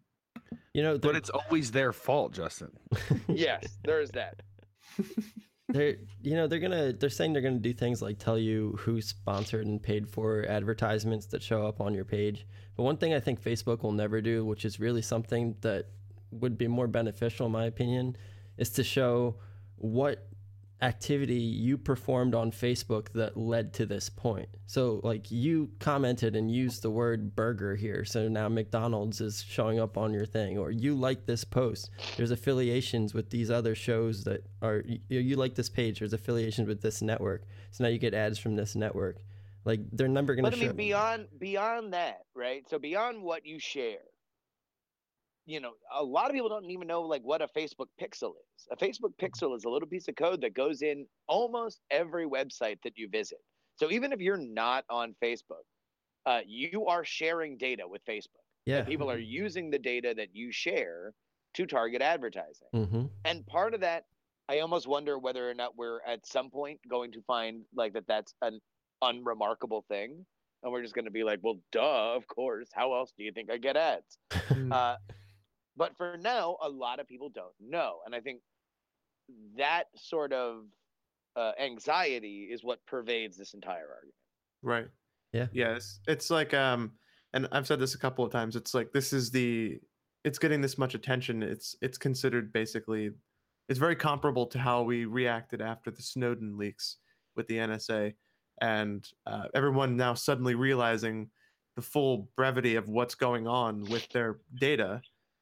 [0.74, 2.72] You know, But it's always their fault, Justin.
[3.28, 4.40] yes, there is that.
[5.70, 9.08] They're you know they're gonna they're saying they're gonna do things like tell you who's
[9.08, 12.46] sponsored and paid for advertisements that show up on your page.
[12.76, 15.88] But one thing i think facebook will never do which is really something that
[16.32, 18.16] would be more beneficial in my opinion
[18.58, 19.36] is to show
[19.76, 20.28] what
[20.82, 26.52] activity you performed on facebook that led to this point so like you commented and
[26.52, 30.72] used the word burger here so now mcdonald's is showing up on your thing or
[30.72, 35.54] you like this post there's affiliations with these other shows that are you, you like
[35.56, 39.18] this page there's affiliations with this network so now you get ads from this network
[39.66, 40.50] like they're never gonna.
[40.50, 42.68] But to I show mean, beyond beyond that, right?
[42.70, 44.00] So beyond what you share,
[45.52, 48.68] you know, a lot of people don't even know like what a Facebook pixel is.
[48.72, 52.78] A Facebook pixel is a little piece of code that goes in almost every website
[52.86, 53.40] that you visit.
[53.76, 55.66] So even if you're not on Facebook,
[56.26, 58.46] uh, you are sharing data with Facebook.
[58.66, 58.78] Yeah.
[58.78, 61.14] And people are using the data that you share
[61.56, 62.68] to target advertising.
[62.74, 63.06] Mm-hmm.
[63.26, 64.06] And part of that,
[64.48, 68.08] I almost wonder whether or not we're at some point going to find like that
[68.08, 68.62] that's an
[69.02, 70.26] unremarkable thing.
[70.64, 72.70] And we're just going to be like, well, duh, of course.
[72.74, 74.18] How else do you think I get ads?
[74.52, 74.74] Mm.
[74.74, 74.98] Uh,
[75.78, 78.00] but for now, a lot of people don't know.
[78.06, 78.42] And I think
[79.58, 80.66] that sort of
[81.36, 84.16] uh, anxiety is what pervades this entire argument.
[84.62, 84.88] Right.
[85.34, 85.48] Yeah.
[85.54, 86.00] Yes.
[86.08, 86.92] It's like um
[87.34, 88.56] and I've said this a couple of times.
[88.56, 89.80] It's like this is the
[90.24, 91.42] it's getting this much attention.
[91.42, 93.12] It's it's considered basically
[93.70, 96.98] it's very comparable to how we reacted after the Snowden leaks
[97.36, 98.14] with the NSA
[98.62, 101.30] and uh, everyone now suddenly realizing
[101.76, 105.02] the full brevity of what's going on with their data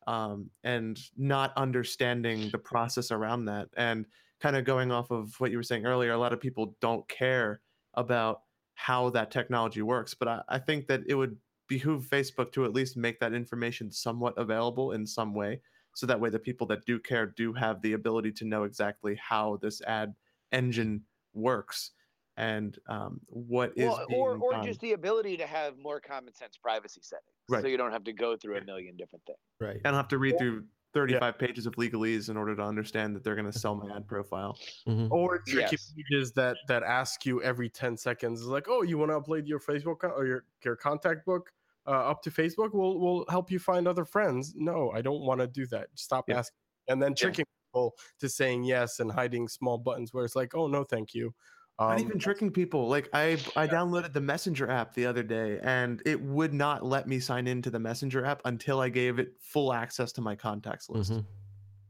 [0.10, 4.08] um, and not understanding the process around that and
[4.42, 7.08] kind of going off of what you were saying earlier a lot of people don't
[7.08, 7.62] care
[7.94, 8.42] about
[8.74, 12.74] how that technology works but I, I think that it would behoove facebook to at
[12.74, 15.62] least make that information somewhat available in some way
[15.96, 19.16] so that way the people that do care do have the ability to know exactly
[19.22, 20.16] how this ad
[20.52, 21.04] engine
[21.36, 21.92] works
[22.40, 24.64] and um, what is Well, or being or done.
[24.66, 27.62] just the ability to have more common sense privacy settings, Right.
[27.62, 29.38] so you don't have to go through a million different things.
[29.60, 29.78] Right.
[29.84, 33.24] I don't have to read through 35 pages of legalese in order to understand that
[33.24, 34.58] they're going to sell my ad profile.
[34.88, 35.12] Mm-hmm.
[35.14, 35.94] or tricky Yes.
[35.96, 39.60] pages that that ask you every 10 seconds like oh you want to upload your
[39.60, 41.52] facebook co- or your, your contact book
[41.86, 45.40] uh, up to facebook we'll, we'll help you find other friends no i don't want
[45.42, 46.40] to do that stop Yeah.
[46.40, 50.56] asking and then tricking people to saying yes and hiding small buttons where it's like
[50.56, 51.34] oh no thank you
[51.80, 52.88] um, Not even tricking people.
[52.88, 57.08] Like I, I downloaded the Messenger app the other day, and it would not let
[57.08, 60.88] me sign into the Messenger app until I gave it full access to my contacts
[60.90, 61.14] list.
[61.14, 61.26] Mm-hmm.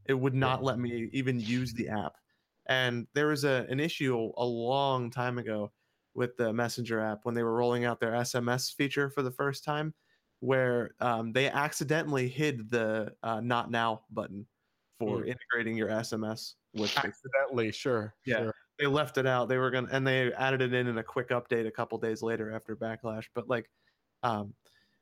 [0.05, 2.13] It would not let me even use the app.
[2.67, 5.73] And there was a an issue a long time ago
[6.15, 9.63] with the Messenger app when they were rolling out their SMS feature for the first
[9.65, 9.95] time,
[10.41, 14.47] where um, they accidentally hid the uh, "Not Now" button
[14.99, 15.25] for Mm.
[15.25, 18.45] integrating your SMS with accidentally sure Yeah.
[18.45, 18.53] sure.
[18.79, 19.49] They left it out.
[19.49, 22.21] They were gonna and they added it in in a quick update a couple days
[22.21, 23.25] later after backlash.
[23.33, 23.69] But like,
[24.23, 24.53] um,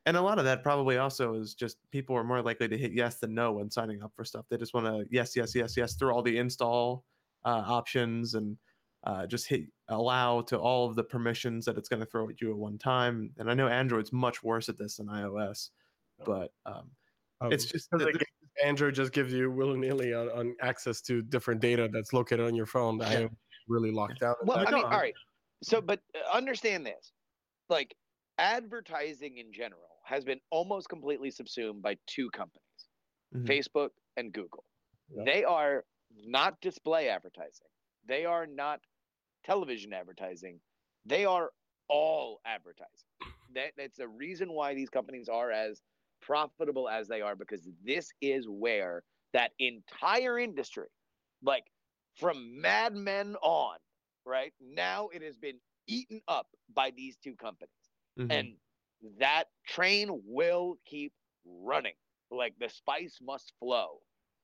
[0.06, 2.94] and a lot of that probably also is just people are more likely to hit
[2.94, 4.46] yes than no when signing up for stuff.
[4.50, 7.06] They just want to yes, yes, yes, yes through all the install
[7.46, 8.58] uh, options and
[9.04, 12.42] uh, just hit allow to all of the permissions that it's going to throw at
[12.42, 13.32] you at one time.
[13.38, 15.70] And I know Android's much worse at this than iOS,
[16.26, 16.92] but um,
[17.40, 18.26] Um, it's just the-
[18.66, 22.66] android just gives you willy-nilly on, on access to different data that's located on your
[22.66, 23.30] phone am
[23.68, 24.60] really locked down Well.
[24.66, 25.16] I mean, all right.
[25.64, 27.14] So, but uh, understand this:
[27.70, 27.96] like
[28.38, 32.64] advertising in general has been almost completely subsumed by two companies,
[33.36, 33.46] Mhm.
[33.46, 34.64] Facebook and Google.
[35.10, 35.24] Yeah.
[35.26, 37.68] They are not display advertising.
[38.06, 38.82] They are not
[39.44, 40.62] television advertising.
[41.06, 41.52] They are
[41.90, 43.10] all advertising.
[43.54, 45.82] That that's the reason why these companies are as
[46.22, 49.04] profitable as they are because this is where
[49.34, 50.88] that entire industry,
[51.42, 51.66] like
[52.18, 53.78] from Mad Men on,
[54.26, 54.54] right?
[54.62, 57.72] Now, it has been eaten up by these two companies.
[58.18, 58.30] Mhm.
[58.32, 58.58] and
[59.20, 61.14] that train will keep
[61.46, 61.96] running.
[62.32, 64.02] Like the spice must flow.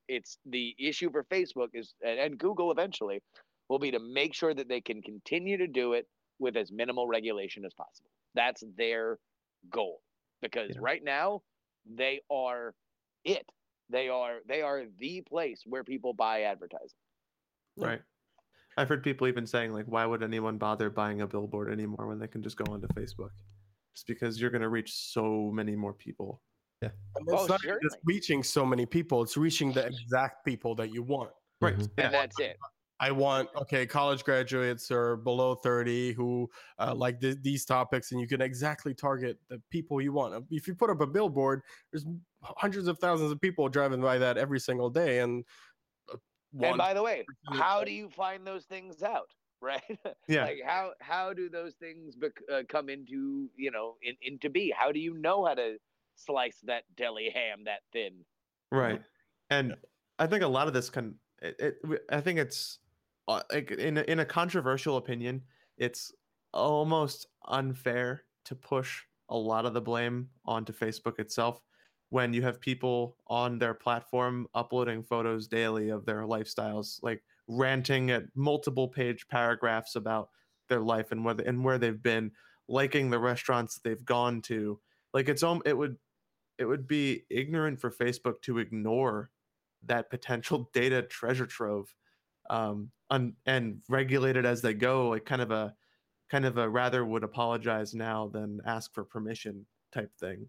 [0.07, 3.21] It's the issue for facebook is and, and google eventually
[3.69, 6.07] will be to make sure that they can continue to do it
[6.39, 8.09] with as minimal regulation as possible.
[8.35, 9.19] That's their
[9.69, 10.01] goal.
[10.41, 10.79] Because Yeah.
[10.79, 11.41] right now
[11.85, 12.73] they are
[13.23, 13.49] it.
[13.89, 16.99] They are they are the place where people buy advertising
[17.77, 18.01] Right.
[18.77, 22.19] I've heard people even saying like, why would anyone bother buying a billboard anymore when
[22.19, 23.29] they can just go onto Facebook?
[23.93, 26.41] Just because you're going to reach so many more people.
[27.15, 30.75] And it's Oh, not even just reaching so many people it's reaching the exact people
[30.75, 31.31] that you want
[31.61, 31.77] Right.
[31.77, 31.91] Mhm.
[31.97, 32.05] Yeah.
[32.05, 32.57] and that's it
[32.99, 38.21] I want okay, college graduates or below thirty who uh, like th- these topics, and
[38.21, 40.45] you can exactly target the people you want.
[40.51, 42.05] If you put up a billboard, there's
[42.43, 45.43] hundreds of thousands of people driving by that every single day, and
[46.61, 49.29] and by the way how do you find those things out
[49.63, 49.99] right?
[50.27, 50.43] Yeah.
[50.43, 54.73] like how how do those things bec- uh, come into you know in, into be?
[54.77, 55.77] How do you know how to
[56.15, 58.25] slice that deli ham that thin?
[58.71, 59.01] Right.
[59.49, 59.75] And
[60.19, 62.79] I think a lot of this can, it, it I think it's
[63.27, 65.43] uh, like in a, in a controversial opinion,
[65.77, 66.11] it's
[66.53, 71.61] almost unfair to push a lot of the blame onto Facebook itself
[72.13, 78.11] when you have people on their platform uploading photos daily of their lifestyles, like ranting
[78.11, 80.29] at multiple page paragraphs about
[80.69, 82.29] their life and where they, and where they've been,
[82.67, 84.79] liking the restaurants they've gone to.
[85.11, 85.97] Like it's um, it would
[86.59, 89.31] it would be ignorant for Facebook to ignore
[89.83, 91.95] that potential data treasure trove
[92.47, 95.73] um, un- and regulate it as they go, like kind of a
[96.29, 100.47] kind of a rather would apologize now than ask for permission type thing.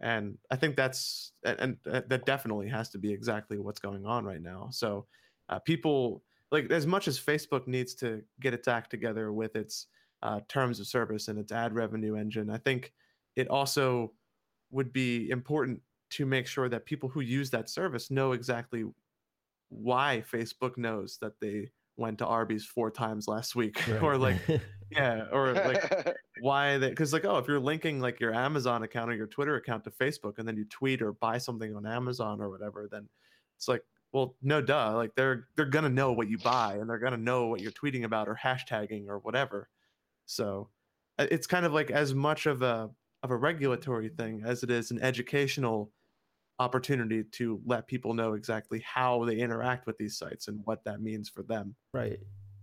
[0.00, 4.04] And I think that's and, and uh, that definitely has to be exactly what's going
[4.06, 4.68] on right now.
[4.70, 5.06] So
[5.48, 6.22] uh, people
[6.52, 9.86] like as much as Facebook needs to get its act together with its
[10.22, 12.92] uh, terms of service and its ad revenue engine, I think
[13.36, 14.12] it also
[14.70, 15.80] would be important
[16.10, 18.84] to make sure that people who use that service know exactly
[19.68, 24.02] why Facebook knows that they went to Arby's four times last week, Right.
[24.02, 24.36] or like
[24.90, 29.10] yeah, or like why they because like oh if you're linking like your Amazon account
[29.10, 32.40] or your Twitter account to Facebook and then you tweet or buy something on Amazon
[32.40, 33.08] or whatever, then
[33.56, 33.82] it's like
[34.12, 37.46] well no duh like they're they're gonna know what you buy and they're gonna know
[37.46, 39.68] what you're tweeting about or hashtagging or whatever.
[40.26, 40.70] So
[41.18, 42.90] uh, it's kind of like as much of a
[43.22, 45.90] of a regulatory thing as it is an educational
[46.58, 51.00] opportunity to let people know exactly how they interact with these sites and what that
[51.00, 51.74] means for them.
[51.92, 52.18] Right.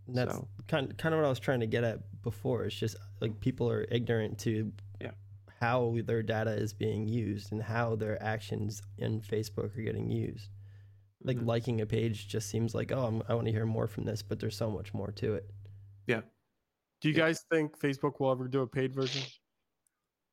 [0.08, 2.66] And that's So- kind kind of what I was trying to get at before.
[2.66, 5.12] It's just like people are ignorant to Yeah.
[5.60, 10.50] how their data is being used and how their actions in Facebook are getting used.
[11.24, 11.46] Like Mhm.
[11.46, 14.22] liking a page just seems like, oh, I'm, I want to hear more from this,
[14.22, 15.50] but there's so much more to it.
[16.06, 16.22] Yeah.
[17.00, 17.22] Do you Yeah.
[17.28, 19.22] guys think Facebook will ever do a paid version?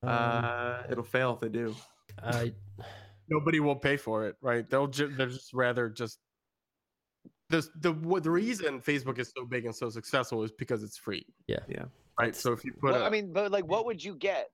[0.03, 1.77] Um, uh, it'll fail if they do.
[2.19, 2.55] I
[3.29, 4.69] Nobody will pay for it, right?
[4.69, 6.19] They'll just they're just rather just
[7.51, 10.97] the the what the reason Facebook is so big and so successful is because it's
[10.97, 11.27] free.
[11.47, 11.59] Yeah.
[11.69, 11.85] Yeah.
[12.19, 12.35] Right.
[12.35, 14.51] So if you put well, a, I mean, but like, what would you get?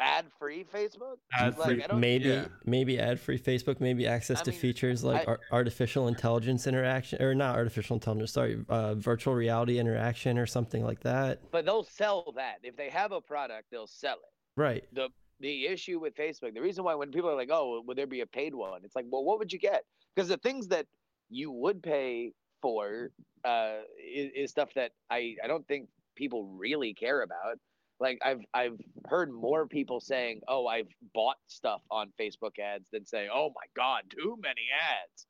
[0.00, 1.18] Ad free Facebook?
[1.38, 2.46] Ad free- I don't- maybe yeah.
[2.64, 6.66] maybe ad free Facebook, maybe access I to mean, features like I- ar- artificial intelligence
[6.66, 11.48] interaction, or not artificial intelligence, sorry, uh, virtual reality interaction or something like that.
[11.52, 12.56] But they'll sell that.
[12.64, 14.60] If they have a product, they'll sell it.
[14.60, 14.84] Right.
[14.92, 18.06] the the issue with Facebook, the reason why when people are like, "Oh, would there
[18.08, 19.84] be a paid one?" It's like, well, what would you get?
[20.14, 20.86] Because the things that
[21.34, 22.32] you would pay
[22.62, 23.10] for
[23.44, 27.58] uh, is, is stuff that I I don't think people really care about.
[28.00, 33.04] Like I've I've heard more people saying, "Oh, I've bought stuff on Facebook ads," than
[33.04, 35.26] say, "Oh my God, too many ads."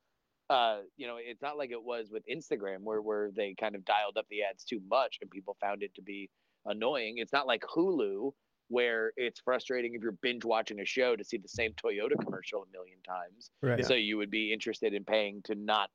[0.50, 3.84] Uh, you know, it's not like it was with Instagram where where they kind of
[3.84, 6.30] dialed up the ads too much and people found it to be
[6.66, 7.14] annoying.
[7.18, 8.32] It's not like Hulu
[8.68, 12.62] where it's frustrating if you're binge watching a show to see the same Toyota commercial
[12.62, 13.50] a million times.
[13.62, 13.84] Right.
[13.84, 15.90] So you would be interested in paying to not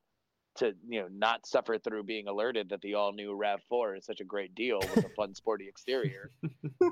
[0.55, 4.19] to you know not suffer through being alerted that the all new Rav4 is such
[4.19, 6.31] a great deal with a fun sporty exterior.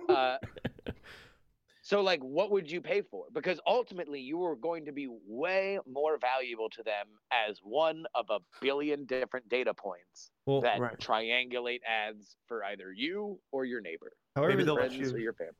[0.09, 0.37] Uh,
[1.81, 3.25] so like what would you pay for?
[3.33, 8.25] Because ultimately you were going to be way more valuable to them as one of
[8.29, 10.97] a billion different data points Well, that right.
[10.99, 15.19] triangulate ads for either you or your neighbor, however, Maybe they'll let friends you- or
[15.19, 15.53] your family.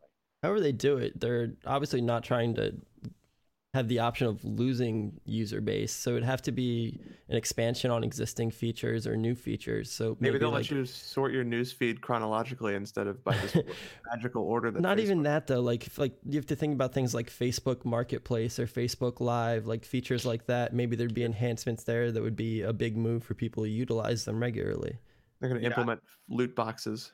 [0.43, 2.75] However they do it, they're obviously not trying to
[3.73, 5.91] have the option of losing user base.
[5.93, 9.91] So it'd have to be an expansion on existing features or new features.
[9.91, 13.38] So Maybe, maybe, they'll like, let you sort your news feed chronologically instead of by
[13.38, 13.55] this
[14.11, 14.71] magical order.
[14.71, 15.59] That not even that though.
[15.61, 19.85] Like like you have to think about things like Facebook Marketplace or Facebook Live, like
[19.85, 20.73] features like that.
[20.73, 24.25] Maybe there'd be enhancements there that would be a big move for people to utilize
[24.25, 24.97] them regularly.
[25.39, 25.71] They're going to Yeah.
[25.71, 27.11] implement loot boxes.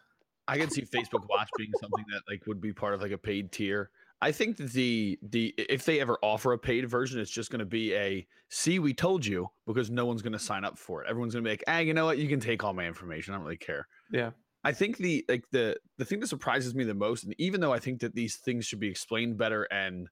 [0.48, 3.18] I can see Facebook Watch being something that like would be part of like a
[3.18, 3.90] paid tier.
[4.22, 7.60] I think that the the if they ever offer a paid version, it's just going
[7.60, 11.04] to be a see we told you because no one's going to sign up for
[11.04, 11.10] it.
[11.10, 13.34] Everyone's going to be like, ah, you know what, you can take all my information.
[13.34, 13.88] I don't really care.
[14.12, 14.32] Yeah.
[14.64, 17.74] I think the like the the thing that surprises me the most, and even though
[17.74, 20.08] I think that these things should be explained better, and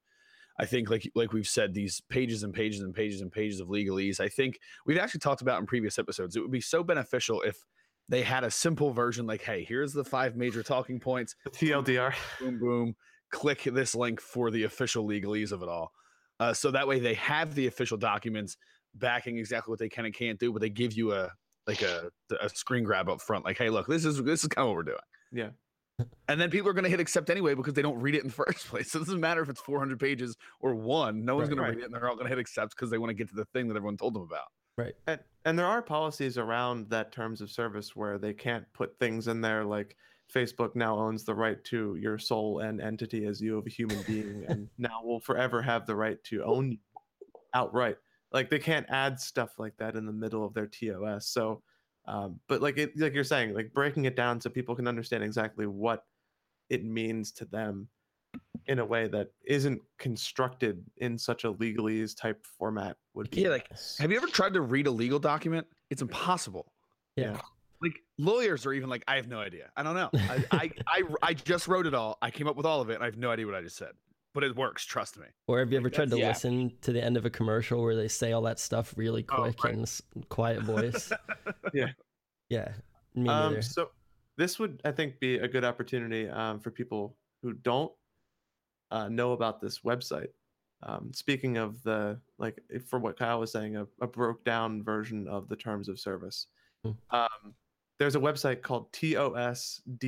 [0.59, 3.69] I think like like we've said, these pages and pages and pages and pages of
[3.69, 6.35] legalese, I think we've actually talked about in previous episodes.
[6.35, 7.63] It would be so beneficial if
[8.11, 11.35] they had a simple version, like, hey, here's the five major talking points.
[11.45, 12.13] The TLDR.
[12.39, 12.95] Boom, boom.
[13.31, 15.93] Click this link for the official legalese of it all.
[16.39, 18.57] Uh, so that way they have the official documents
[18.95, 21.31] backing exactly what they can and can't do, but they give you a
[21.67, 24.63] like a a screen grab up front, like, hey, look, this is this is kind
[24.65, 24.97] of what we're doing.
[25.31, 25.49] Yeah.
[26.27, 28.27] And then people are going to hit accept anyway because they don't read it in
[28.27, 28.91] the first place.
[28.91, 31.23] So it doesn't matter if it's 400 pages or one.
[31.23, 31.55] No one's Right.
[31.55, 31.71] going Right.
[31.71, 33.29] to read it, and they're all going to hit accept because they want to get
[33.29, 34.47] to the thing that everyone told them about.
[35.07, 39.27] And, and there are policies around that terms of service where they can't put things
[39.27, 39.95] in there like
[40.33, 44.01] Facebook now owns the right to your soul and entity as you of a human
[44.03, 46.77] being and now will forever have the right to own you
[47.53, 47.97] outright.
[48.31, 51.27] Like they can't add stuff like that in the middle of their TOS.
[51.27, 51.61] So
[52.05, 55.23] um, but like it like you're saying, like breaking it down so people can understand
[55.23, 56.05] exactly what
[56.69, 57.87] it means to them
[58.71, 63.49] in a way that isn't constructed in such a legalese type format would be Yeah,
[63.49, 63.67] like.
[63.99, 65.67] Have you ever tried to read a legal document?
[65.89, 66.71] It's impossible.
[67.15, 67.39] Yeah.
[67.81, 69.69] Like lawyers are even like, I have no idea.
[69.75, 70.09] I don't know.
[70.13, 72.17] I, I, I, I just wrote it all.
[72.21, 72.95] I came up with all of it.
[72.95, 73.91] And I have no idea what I just said.
[74.33, 74.85] but it works.
[74.85, 75.25] Trust me.
[75.47, 76.29] Or have you ever Like, tried to yeah.
[76.29, 79.41] listen to the end of a commercial where they say all that stuff really Oh,
[79.43, 79.73] quick right.
[79.73, 81.11] in s- quiet voice?
[81.73, 81.87] Yeah.
[82.49, 82.69] Yeah.
[83.15, 83.89] Me Um, so
[84.37, 87.91] this would, I think, be a good opportunity um, for people who don't
[88.91, 90.29] uh, know about this website.
[90.83, 95.27] Um, speaking of the like, for what Kyle was saying, a, a broke down version
[95.27, 96.47] of the terms of service.
[96.83, 96.91] Hmm.
[97.11, 97.53] Um,
[97.99, 99.99] there's a website called tosdr.org,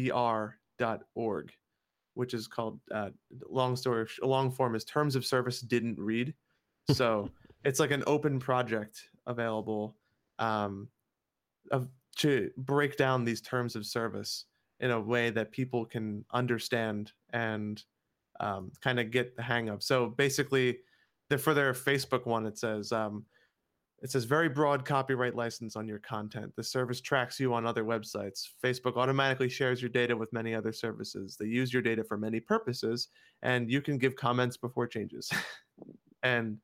[2.15, 3.09] which is called uh,
[3.49, 6.34] long story long form is terms of service didn't read.
[6.91, 7.29] So
[7.63, 9.95] it's like an open project available
[10.38, 10.89] um,
[11.71, 14.45] of to break down these terms of service
[14.81, 17.81] in a way that people can understand and
[18.43, 19.81] um, kind of get the hang of.
[19.81, 20.79] So basically,
[21.29, 23.25] the for their Facebook one, it says um,
[24.01, 26.53] it says very broad copyright license on your content.
[26.57, 28.49] The service tracks you on other websites.
[28.61, 31.37] Facebook automatically shares your data with many other services.
[31.39, 33.07] They use your data for many purposes,
[33.41, 35.31] and you can give comments before changes.
[36.23, 36.57] and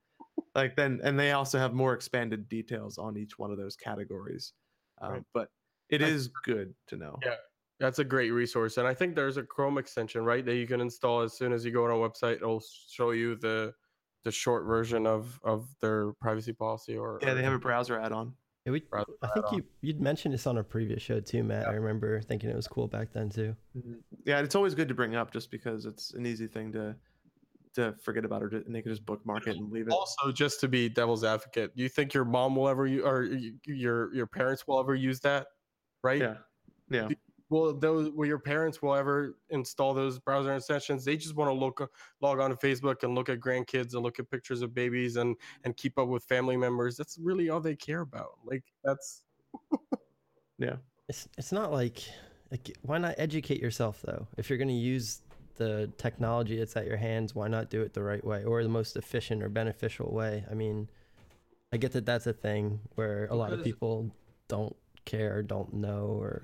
[0.54, 4.54] like then, and they also have more expanded details on each one of those categories.
[5.02, 5.24] Um, Right.
[5.34, 5.50] But
[5.90, 7.18] it is good to know.
[7.24, 7.36] Yeah.
[7.80, 10.82] That's a great resource, and I think there's a Chrome extension, right, that you can
[10.82, 12.36] install as soon as you go on a website.
[12.36, 13.74] It'll show you the
[14.24, 16.98] the short version of of their privacy policy.
[16.98, 18.34] Or Yeah, they have a browser add-on.
[18.66, 19.58] Yeah, we, rather I think add-on.
[19.60, 21.68] you you'd mentioned this on a previous show too, Matt.
[21.68, 23.56] I remember thinking it was cool back then too.
[23.78, 23.94] Mm-hmm.
[24.26, 26.96] Yeah, it's always good to bring up just because it's an easy thing to
[27.76, 29.94] to forget about or to, and they can just bookmark it and leave it.
[29.94, 33.30] Also, just to be devil's advocate, do you think your mom will ever use, or
[33.66, 35.48] your your parents will ever use that?
[36.04, 36.20] Right?
[36.20, 36.36] Yeah,
[37.50, 41.06] yeah, Well, those will your parents will ever install those browser extensions?
[41.06, 41.92] They just want to look
[42.22, 45.36] log on to Facebook and look at grandkids and look at pictures of babies and
[45.64, 46.98] and keep up with family members.
[46.98, 48.34] That's really all they care about.
[48.46, 49.24] Like that's
[50.58, 50.76] yeah.
[51.08, 52.04] It's it's not like,
[52.52, 54.28] like why not educate yourself though?
[54.38, 55.22] If you're going to use
[55.56, 58.70] the technology that's at your hands, why not do it the right way or the
[58.70, 60.46] most efficient or beneficial way?
[60.50, 60.88] I mean,
[61.74, 64.12] I get that that's a thing where a lot of people
[64.48, 64.76] don't
[65.06, 66.44] care, don't know, or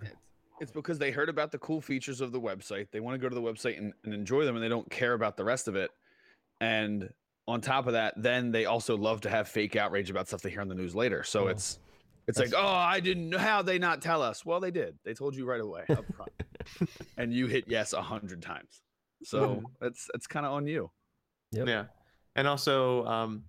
[0.60, 2.88] It's because they heard about the cool features of the website.
[2.92, 5.14] They want to go to the website and, and enjoy them, and they don't care
[5.14, 5.92] about the rest of it.
[6.62, 7.10] And
[7.48, 10.50] on top of that, then they also love to have fake outrage about stuff they
[10.50, 11.24] hear on the news later.
[11.24, 11.80] So Oh, it's
[12.28, 14.46] it's like, oh, I didn't know how they not tell us.
[14.46, 14.98] Well, they did.
[15.04, 16.32] They told you right away up front,
[17.18, 18.82] and you hit yes a hundred times.
[19.24, 20.90] So it's it's kind of on you.
[21.52, 21.68] Yep.
[21.68, 21.86] yeah.
[22.36, 23.44] And also, um,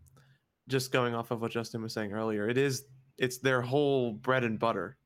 [0.69, 2.85] just going off of what Justin was saying earlier, it is
[3.19, 4.99] it's their whole bread and butter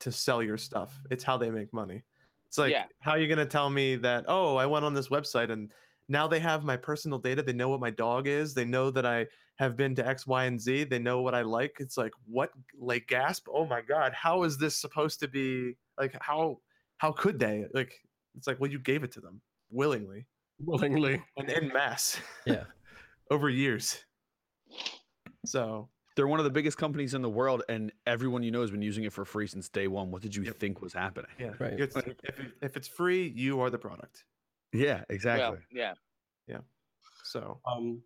[0.00, 0.98] to sell your stuff.
[1.10, 2.02] It's how they make money.
[2.48, 2.84] It's like, Yeah.
[3.00, 4.24] how are you gonna tell me that?
[4.28, 5.72] Oh, I went on this website and
[6.08, 7.42] now they have my personal data.
[7.42, 8.54] They know what my dog is.
[8.54, 9.26] They know that I
[9.56, 10.84] have been to X, Y, and Z.
[10.84, 11.76] They know what I like.
[11.80, 12.50] It's like, what?
[12.78, 13.46] Like, gasp!
[13.52, 14.12] Oh my god!
[14.14, 15.76] How is this supposed to be?
[15.98, 16.60] Like, how?
[16.98, 17.66] How could they?
[17.74, 17.92] Like,
[18.36, 19.40] it's like, well, you gave it to them
[19.70, 20.26] willingly
[20.60, 21.22] willingly.
[21.36, 22.64] and in mass yeah.
[23.30, 24.02] over years.
[25.44, 25.88] So
[26.18, 28.82] They're one of the biggest companies in the world, and everyone you know has been
[28.82, 30.10] using it for free since day one.
[30.10, 30.58] What did you Yep.
[30.58, 31.30] think was happening?
[31.38, 31.78] yeah, Right.
[31.78, 32.20] It's, if, it,
[32.60, 34.24] if it's free, you are the product.
[34.72, 35.60] Yeah, exactly.
[35.72, 35.94] Well,
[36.48, 36.58] yeah.
[37.22, 38.02] So Um,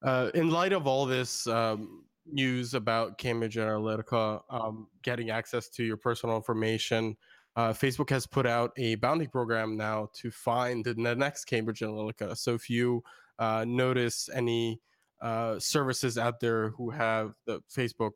[0.00, 5.84] uh, in light of all this um, news about Cambridge Analytica um, getting access to
[5.84, 7.14] your personal information,
[7.56, 12.34] uh, Facebook has put out a bounty program now to find the next Cambridge Analytica.
[12.38, 13.04] So if you
[13.38, 14.80] uh, notice any
[15.20, 18.12] uh, services out there who have the Facebook,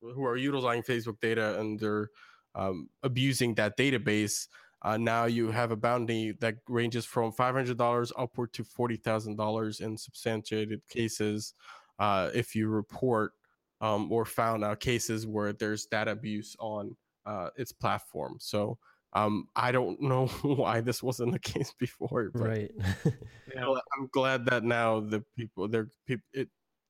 [0.00, 2.08] who are utilizing Facebook data and they're
[2.54, 4.48] um, abusing that database,
[4.82, 10.80] uh, now you have a bounty that ranges from $500 upward to $40,000 in substantiated
[10.88, 11.54] cases
[11.98, 13.32] uh, if you report
[13.80, 18.36] um, or found out cases where there's data abuse on uh, its platform.
[18.38, 18.78] So
[19.16, 22.30] um, I don't know why this wasn't the case before.
[22.34, 22.70] But Right.
[23.56, 26.48] well, I'm glad that now the people they're peop it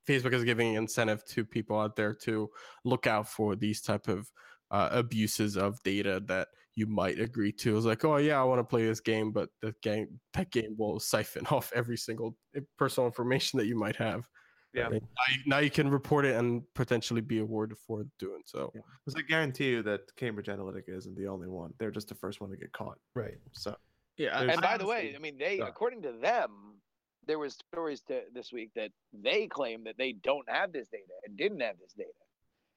[0.09, 2.49] Facebook is giving incentive to people out there to
[2.85, 4.31] look out for these type of
[4.71, 7.77] uh, abuses of data that you might agree to.
[7.77, 10.75] It's like, oh yeah, I want to play this game, but the game that game
[10.77, 12.37] will siphon off every single
[12.77, 14.29] personal information that you might have.
[14.77, 14.89] Yeah.
[14.89, 14.97] Now
[15.33, 18.71] you, now you can report it and potentially be awarded for doing so.
[18.75, 18.83] Yeah.
[19.05, 21.73] because I guarantee you that Cambridge Analytica isn't the only one.
[21.79, 22.99] They're just the first one to get caught.
[23.15, 23.39] right.
[23.53, 23.75] So
[24.19, 25.69] Yeah, There's- And by the way, I mean they Yeah.
[25.69, 26.81] according to them,
[27.27, 31.13] there was stories to this week that they claim that they don't have this data
[31.25, 32.11] and didn't have this data.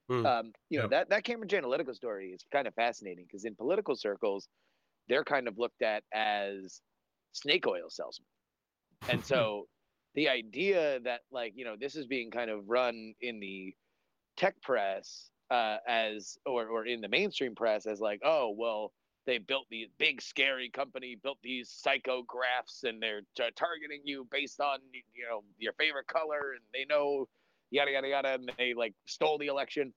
[0.10, 0.26] Hmm.
[0.26, 0.90] Um, you know Yep.
[0.92, 4.48] that that Cambridge Analytica story is kind of fascinating because in political circles,
[5.08, 6.82] they're kind of looked at as
[7.34, 8.26] snake oil salesmen,
[9.10, 9.68] and so
[10.20, 13.74] the idea that like you know this is being kind of run in the
[14.36, 18.92] tech press uh, as or or in the mainstream press as like oh well
[19.26, 24.60] they built these big scary company built these psychographs and they're t- targeting you based
[24.60, 27.26] on you know your favorite color and they know
[27.72, 29.94] yada yada yada and they like stole the election.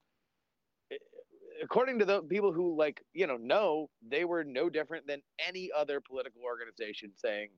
[1.65, 5.69] According to the people who like you know know they were no different than any
[5.77, 7.49] other political organization saying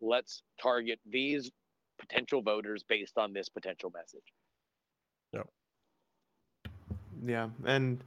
[0.00, 1.52] let's target these
[2.00, 4.32] potential voters based on this potential message
[7.24, 8.02] Yeah, and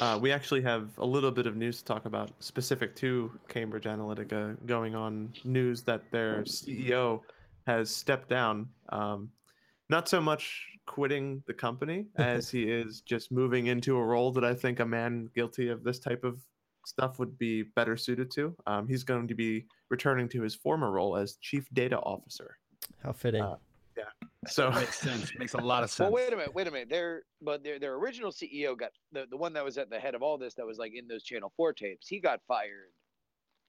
[0.00, 3.84] uh, we actually have a little bit of news to talk about specific to Cambridge
[3.84, 7.20] Analytica going on news that their CEO
[7.66, 8.68] has stepped down.
[8.90, 9.30] Um,
[9.88, 14.44] not so much quitting the company as he is just moving into a role that
[14.44, 16.40] I think a man guilty of this type of
[16.86, 18.54] stuff would be better suited to.
[18.66, 22.58] Um, he's going to be returning to his former role as chief data officer.
[23.04, 23.42] How fitting.
[23.42, 23.56] Uh,
[24.48, 25.32] So Makes sense.
[25.38, 26.10] Makes a lot of sense.
[26.10, 29.24] well wait a minute wait a minute their but their, their original ceo got the,
[29.30, 31.22] the one that was at the head of all this that was like in those
[31.22, 32.90] channel 4 tapes he got fired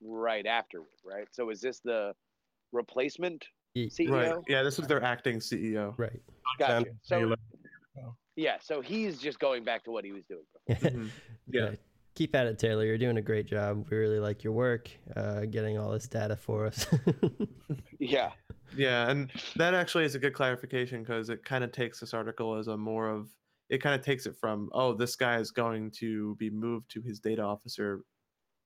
[0.03, 2.13] right afterward right so is this the
[2.73, 3.45] replacement
[3.77, 5.93] ceo right, yeah, this was their acting CEO.
[5.97, 6.21] right.
[6.59, 6.73] Gotcha.
[6.73, 7.15] Alexander So
[7.97, 8.13] Tayler.
[8.35, 10.89] yeah, so he's just going back to what he was doing before.
[10.91, 11.09] Mhm.
[11.47, 11.71] yeah.
[12.15, 12.85] Keep at it, Tayler.
[12.85, 13.85] You're doing a great job.
[13.91, 16.85] We really like your work, uh, getting all this data for us.
[17.99, 18.31] Yeah,
[18.75, 22.55] Yeah, and that actually is a good clarification because it kind of takes this article
[22.55, 23.29] as a more of
[23.69, 27.01] it kind of takes it from oh this guy is going to be moved to
[27.01, 28.01] his data officer,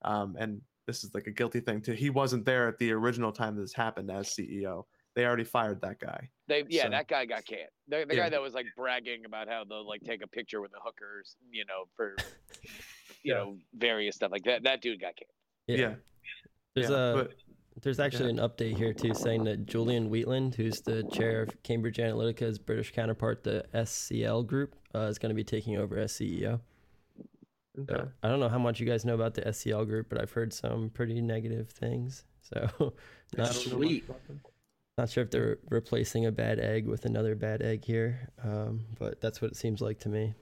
[0.04, 3.32] um, and this is like a guilty thing to he wasn't there at the original
[3.32, 4.84] time this happened as CEO.
[5.16, 6.30] They already fired that guy.
[6.48, 7.70] they yeah So- that guy got canned.
[7.88, 8.24] The, the Yeah.
[8.24, 11.36] guy that was like bragging about how they'll like take a picture with the hookers,
[11.52, 12.16] you know, for
[13.24, 13.34] you Yeah.
[13.36, 14.64] know various stuff like that.
[14.64, 15.80] That dude got canned.
[15.80, 15.96] Yeah,
[16.76, 17.32] There's yeah, a but
[17.82, 21.98] there's actually an update here too, saying that Julian Wheatland, who's the chair of Cambridge
[21.98, 26.60] Analytica's British counterpart, the SCL Group, uh, is going to be taking over as CEO.
[27.80, 27.94] okay.
[27.94, 30.32] So, I don't know how much you guys know about the SCL Group, but I've
[30.32, 32.26] heard some pretty negative things.
[32.42, 32.94] So
[33.38, 34.06] not Sweet.
[34.98, 39.22] not sure if they're replacing a bad egg with another bad egg here, um, but
[39.22, 40.34] that's what it seems like to me.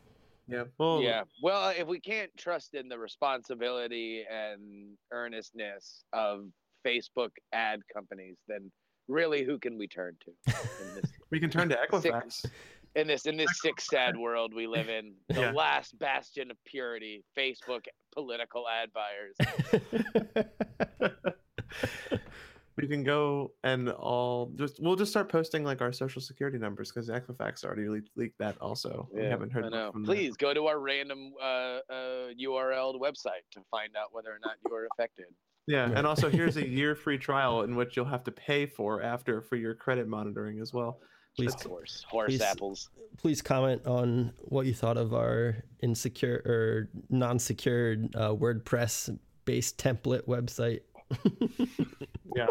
[0.48, 1.24] yeah, well, Yeah.
[1.44, 6.46] Well, if we can't trust in the responsibility and earnestness of
[6.88, 8.72] Facebook ad companies, then
[9.08, 10.32] really who can we turn to
[10.84, 12.12] in this we can turn to Sick.
[12.14, 12.46] Equifax.
[12.96, 15.14] in this in this sick sad world we live in?
[15.30, 15.52] The Yeah.
[15.52, 19.36] last bastion of purity, Facebook political ad buyers.
[22.78, 26.92] we can go and all just we'll just start posting like our social security numbers
[26.92, 29.08] because Equifax already le- leaked that also.
[29.12, 29.92] we haven't heard I much know.
[29.92, 30.16] from them.
[30.16, 31.82] Please go to our random uh, uh,
[32.40, 35.26] URL website to find out whether or not you are affected.
[35.68, 35.98] Yeah, Right.
[35.98, 39.42] and also here's a year free trial in which you'll have to pay for after
[39.42, 41.00] for your credit monitoring as well.
[41.36, 42.90] Please, Of course, horse Please- apples.
[43.18, 50.82] please comment on what you thought of our insecure or non-secured uh, WordPress-based template website.
[52.36, 52.48] Yeah.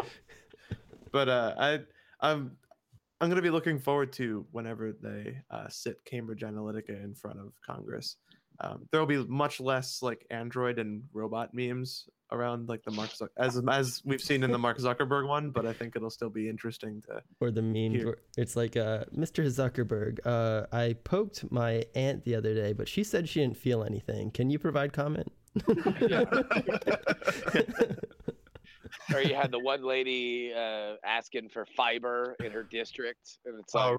[1.13, 1.79] but uh, I
[2.19, 2.57] I'm
[3.21, 7.53] I'm gonna be looking forward to whenever they uh, sit Cambridge Analytica in front of
[7.65, 8.17] Congress.
[8.59, 13.09] Um, there will be much less like Android and robot memes around like the Mark
[13.11, 16.29] Zuck- as as we've seen in the Mark Zuckerberg one, but I think it'll still
[16.29, 18.05] be interesting to or the memes Here.
[18.07, 19.45] where it's like uh, Mr.
[19.47, 23.83] Zuckerberg, uh, I poked my aunt the other day, but she said she didn't feel
[23.83, 24.31] anything.
[24.31, 25.31] Can you provide comment?
[29.13, 33.73] or you had the one lady uh, asking for fiber in her district, and it's
[33.73, 33.97] like, Oh.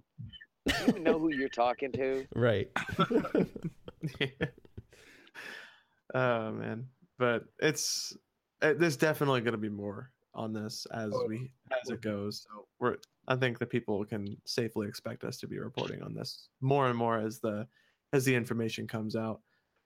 [0.66, 2.26] do you even know who you're talking to?
[2.34, 2.68] right.
[6.14, 6.86] oh man
[7.18, 8.16] but it's
[8.62, 11.50] uh, there's definitely going to be more on this as Oh, we
[11.82, 12.96] as it goes so we're
[13.26, 16.96] i think that people can safely expect us to be reporting on this more and
[16.96, 17.66] more as the
[18.12, 19.40] as the information comes out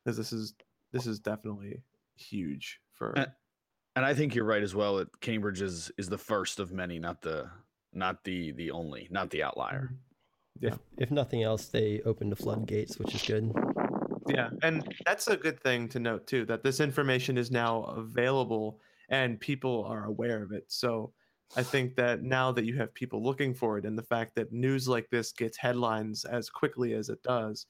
[0.04, 0.54] because this is
[0.92, 1.82] this is definitely
[2.16, 3.26] huge for Uh,
[3.94, 4.96] and I think you're right as well.
[4.96, 7.50] That Cambridge is is the first of many, not the
[7.92, 9.94] not the the only, not the outlier.
[10.60, 10.70] Yeah.
[10.70, 13.52] If, if nothing else, they opened the floodgates, which is good.
[14.28, 18.80] Yeah, and that's a good thing to note too that this information is now available
[19.08, 20.64] and people are aware of it.
[20.68, 21.12] So
[21.56, 24.52] I think that now that you have people looking for it and the fact that
[24.52, 27.66] news like this gets headlines as quickly as it does,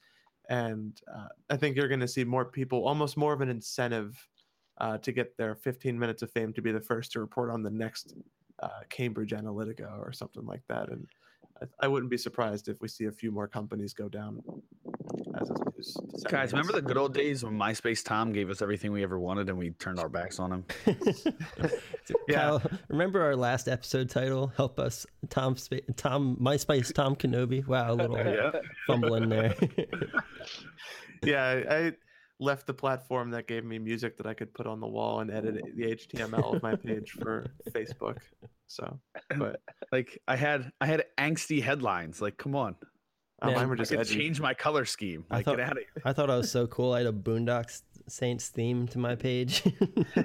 [0.48, 4.28] and uh, I think you're going to see more people, almost more of an incentive
[4.78, 7.62] uh, to get their 15 minutes of fame to be the first to report on
[7.62, 8.14] the next
[8.62, 10.90] uh, Cambridge Analytica or something like that.
[10.90, 11.06] And
[11.60, 14.42] I, I wouldn't be surprised if we see a few more companies go down.
[16.28, 19.48] Guys, remember the good old days when MySpace Tom gave us everything we ever wanted
[19.48, 20.64] and we turned our backs on him?
[22.28, 22.36] Yeah.
[22.36, 24.52] Kyle, remember our last episode title?
[24.56, 25.56] Help us, Tom.
[25.96, 27.66] Tom, MySpace, Tom Kenobi.
[27.66, 28.52] Wow, a little
[28.86, 29.54] fumbling there.
[31.24, 31.92] yeah, I
[32.40, 35.30] left the platform that gave me music that I could put on the wall and
[35.30, 38.18] edit the HTML of my page for Facebook.
[38.66, 38.98] So,
[39.38, 39.60] but
[39.92, 42.20] Like I had I had angsty headlines.
[42.20, 42.74] Like, come on.
[43.42, 44.18] Uh, Man, mine were I just could edgy.
[44.18, 45.24] change my color scheme.
[45.30, 46.02] I Like, thought- get out of here.
[46.04, 46.92] I thought I was so cool.
[46.92, 49.62] I had a Boondocks Saints theme to my page.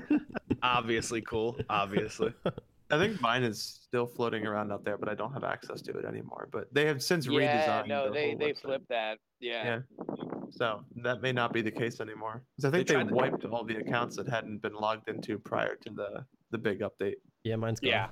[0.64, 1.58] Obviously cool.
[1.70, 2.34] Obviously.
[2.90, 5.92] I think mine is still floating around out there, but I don't have access to
[5.98, 6.48] it anymore.
[6.52, 7.88] But they have since redesigned Yeah, redesigned.
[7.90, 8.62] no, they they website.
[8.62, 9.18] flipped that.
[9.42, 9.64] Yeah.
[10.00, 10.06] Yeah.
[10.52, 12.44] So that may not be the case anymore.
[12.56, 15.10] 'Cause I think They they, tried to- wiped all the accounts that hadn't been logged
[15.10, 17.16] into prior to the the big update.
[17.44, 17.90] yeah, mine's gone.
[17.90, 18.08] Yeah.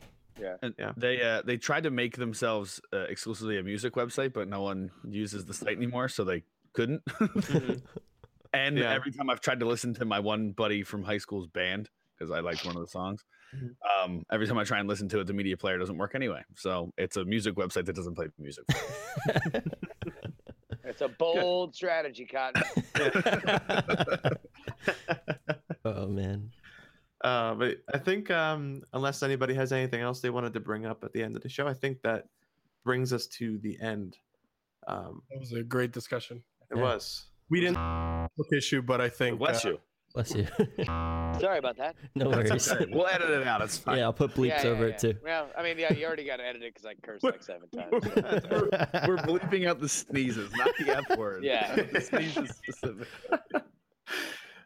[0.62, 0.92] And Yeah.
[0.98, 4.92] they uh, they tried to make themselves uh, exclusively a music website, but no one
[5.08, 7.02] uses the site anymore, so they couldn't.
[8.54, 8.94] and Yeah.
[8.94, 12.32] every time I've tried to listen to my one buddy from high school's band because
[12.32, 13.24] I liked one of the songs,
[13.56, 13.76] Mhm.
[14.04, 16.42] um, every time I try and listen to it, the media player doesn't work anyway.
[16.56, 18.66] So it's a music website that doesn't play music.
[20.88, 22.62] It's a bold strategy, Cotton.
[25.86, 26.52] oh man.
[27.26, 31.04] Uh, but I think um, unless anybody has anything else they wanted to bring up
[31.04, 32.26] at the end of the show, I think that
[32.84, 34.18] brings us to the end.
[34.88, 36.44] Um, That was a great discussion.
[36.70, 36.84] it Yeah.
[36.84, 37.26] was.
[37.50, 37.78] We didn't
[38.38, 39.80] book issue, but I think Bless uh, you.
[40.14, 40.46] Bless you.
[40.86, 41.96] Sorry about that.
[42.14, 42.72] no That's worries.
[42.72, 42.86] okay.
[42.92, 43.62] We'll edit it out.
[43.62, 43.98] It's fine.
[43.98, 44.94] Yeah, I'll put bleeps Yeah, yeah, over yeah.
[44.94, 45.16] it too.
[45.24, 47.68] Well, I mean, yeah, you already got to edit it because I cursed like seven
[47.70, 47.90] times.
[49.08, 51.44] We're bleeping out the sneezes, not the F word.
[51.44, 51.76] Yeah.
[51.92, 53.08] the sneezes specific.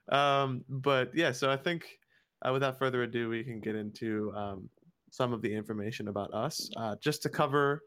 [0.09, 1.98] um, but yeah, so I think
[2.41, 4.69] uh, without further ado, we can get into um,
[5.11, 6.69] some of the information about us.
[6.77, 7.81] Uh, just to cover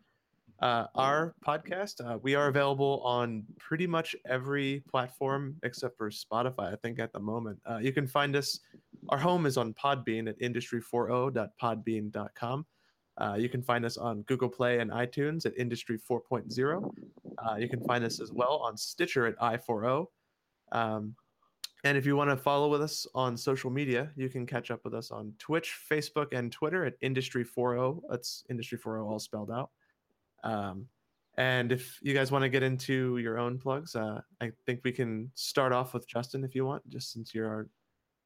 [0.60, 6.70] uh, our podcast, uh, we are available on pretty much every platform except for Spotify,
[6.72, 7.58] I think, at the moment.
[7.68, 8.60] Uh, you can find us,
[9.08, 12.66] our home is on Podbean at industry40.podbean.com.
[13.18, 16.94] Uh, you can find us on Google Play and iTunes at Industry 4.0.
[17.38, 20.06] Uh, you can find us as well on Stitcher at i40.
[20.72, 21.14] Um,
[21.84, 24.84] and if you want to follow with us on social media, you can catch up
[24.84, 28.02] with us on Twitch, Facebook, and Twitter at Industry40.
[28.08, 29.70] That's Industry40 all spelled out.
[30.44, 30.86] Um,
[31.38, 34.92] and if you guys want to get into your own plugs, uh, I think we
[34.92, 37.68] can start off with Justin if you want, just since you're our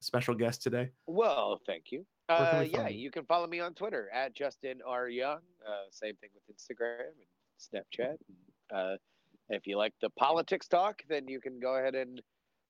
[0.01, 0.91] special guest today.
[1.07, 2.05] Well, thank you.
[2.29, 2.99] Uh, yeah, you?
[2.99, 5.39] you can follow me on Twitter at Justin R Young.
[5.67, 8.17] Uh, same thing with Instagram and Snapchat.
[8.75, 8.97] Uh,
[9.49, 12.21] if you like the politics talk, then you can go ahead and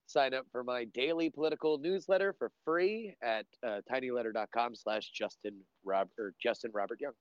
[0.07, 5.55] sign up for my daily political newsletter for free at uh, tinyletter.com slash Justin
[5.85, 7.13] Rob or Justin Robert Young.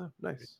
[0.00, 0.56] Oh, nice.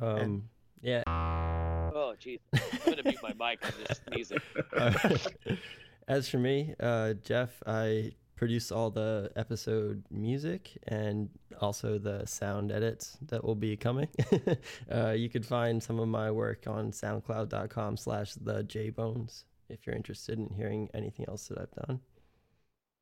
[0.00, 0.48] Um,
[0.82, 1.02] yeah.
[1.06, 2.40] Oh, jeez.
[2.52, 3.58] I'm going to mute my mic.
[3.64, 4.38] I'm just sneezing.
[6.08, 11.30] As for me, uh, Jeff, I produce all the episode music and
[11.60, 14.08] also the sound edits that will be coming.
[14.94, 19.96] uh, you could find some of my work on soundcloud.com slash the jbones if you're
[19.96, 22.00] interested in hearing anything else that I've done.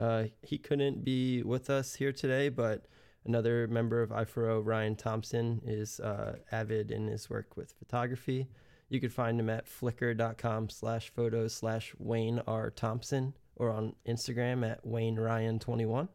[0.00, 2.86] Uh, he couldn't be with us here today, but
[3.24, 8.48] another member of I4O, Ryan Thompson, is uh, avid in his work with photography.
[8.88, 12.70] You could find him at flickr.com slash photos slash Wayne R.
[12.70, 16.08] Thompson or on Instagram at Wayne Ryan 21.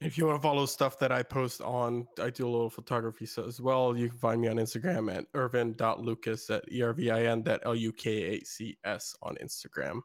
[0.00, 3.24] If you want to follow stuff that I post on, I do a little photography
[3.24, 3.96] so as well.
[3.96, 7.62] You can find me on Instagram at ervin.lukacs at E R V I N that
[7.64, 10.00] L U K A C S on Instagram.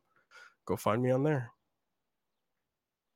[0.65, 1.51] Go find me on there.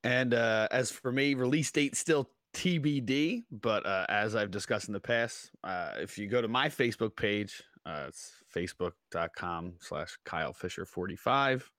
[0.03, 3.43] And uh, as for me, release date still TBD.
[3.49, 7.15] But uh, as I've discussed in the past, uh, if you go to my Facebook
[7.15, 11.69] page, uh, it's facebook.com slash Kyle Fisher 45.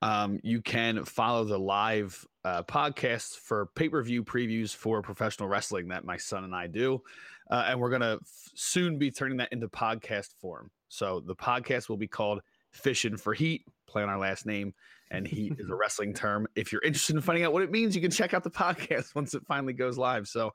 [0.00, 5.48] Um, you can follow the live uh, podcasts for pay per view previews for professional
[5.48, 7.02] wrestling that my son and I do.
[7.50, 10.70] Uh, and we're going to f- soon be turning that into podcast form.
[10.88, 14.74] So the podcast will be called Fishing for Heat, play on our last name
[15.10, 16.46] and heat is a wrestling term.
[16.54, 19.14] If you're interested in finding out what it means, you can check out the podcast
[19.14, 20.28] once it finally goes live.
[20.28, 20.52] So,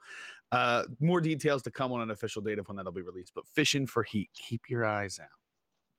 [0.51, 3.33] uh, more details to come on an official date of when that'll be released.
[3.33, 5.27] But fishing for heat, keep your eyes out.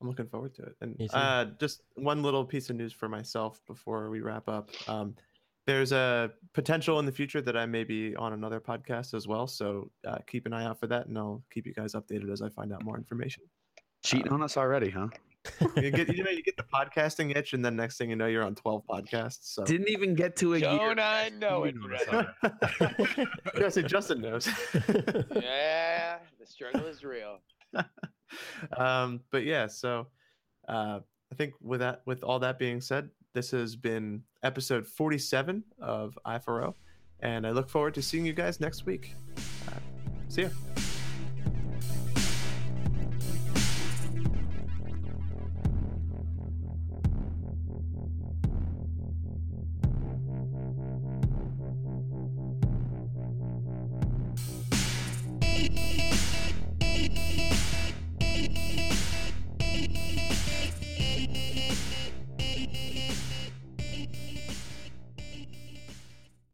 [0.01, 0.75] I'm looking forward to it.
[0.81, 4.69] And uh, just one little piece of news for myself before we wrap up.
[4.87, 5.15] Um,
[5.65, 9.47] there's a potential in the future that I may be on another podcast as well.
[9.47, 12.41] So uh, keep an eye out for that, and I'll keep you guys updated as
[12.41, 13.43] I find out more information.
[14.03, 15.07] Cheating on us already, huh?
[15.75, 18.25] You get, you know, you get the podcasting itch, and then next thing you know,
[18.27, 19.39] you're on 12 podcasts.
[19.53, 20.69] So Didn't even get to a year.
[20.69, 22.35] Don't I know it, Cheating on us brother?
[22.99, 23.27] already.
[23.59, 24.47] yeah, see, Justin knows.
[25.35, 27.39] Yeah, the struggle is real.
[28.77, 30.07] um, but yeah, so
[30.67, 30.99] uh,
[31.31, 36.17] I think with that, with all that being said, this has been episode 47 of
[36.25, 36.73] I4O,
[37.19, 39.13] and I look forward to seeing you guys next week.
[39.67, 39.79] Uh,
[40.29, 40.49] see ya.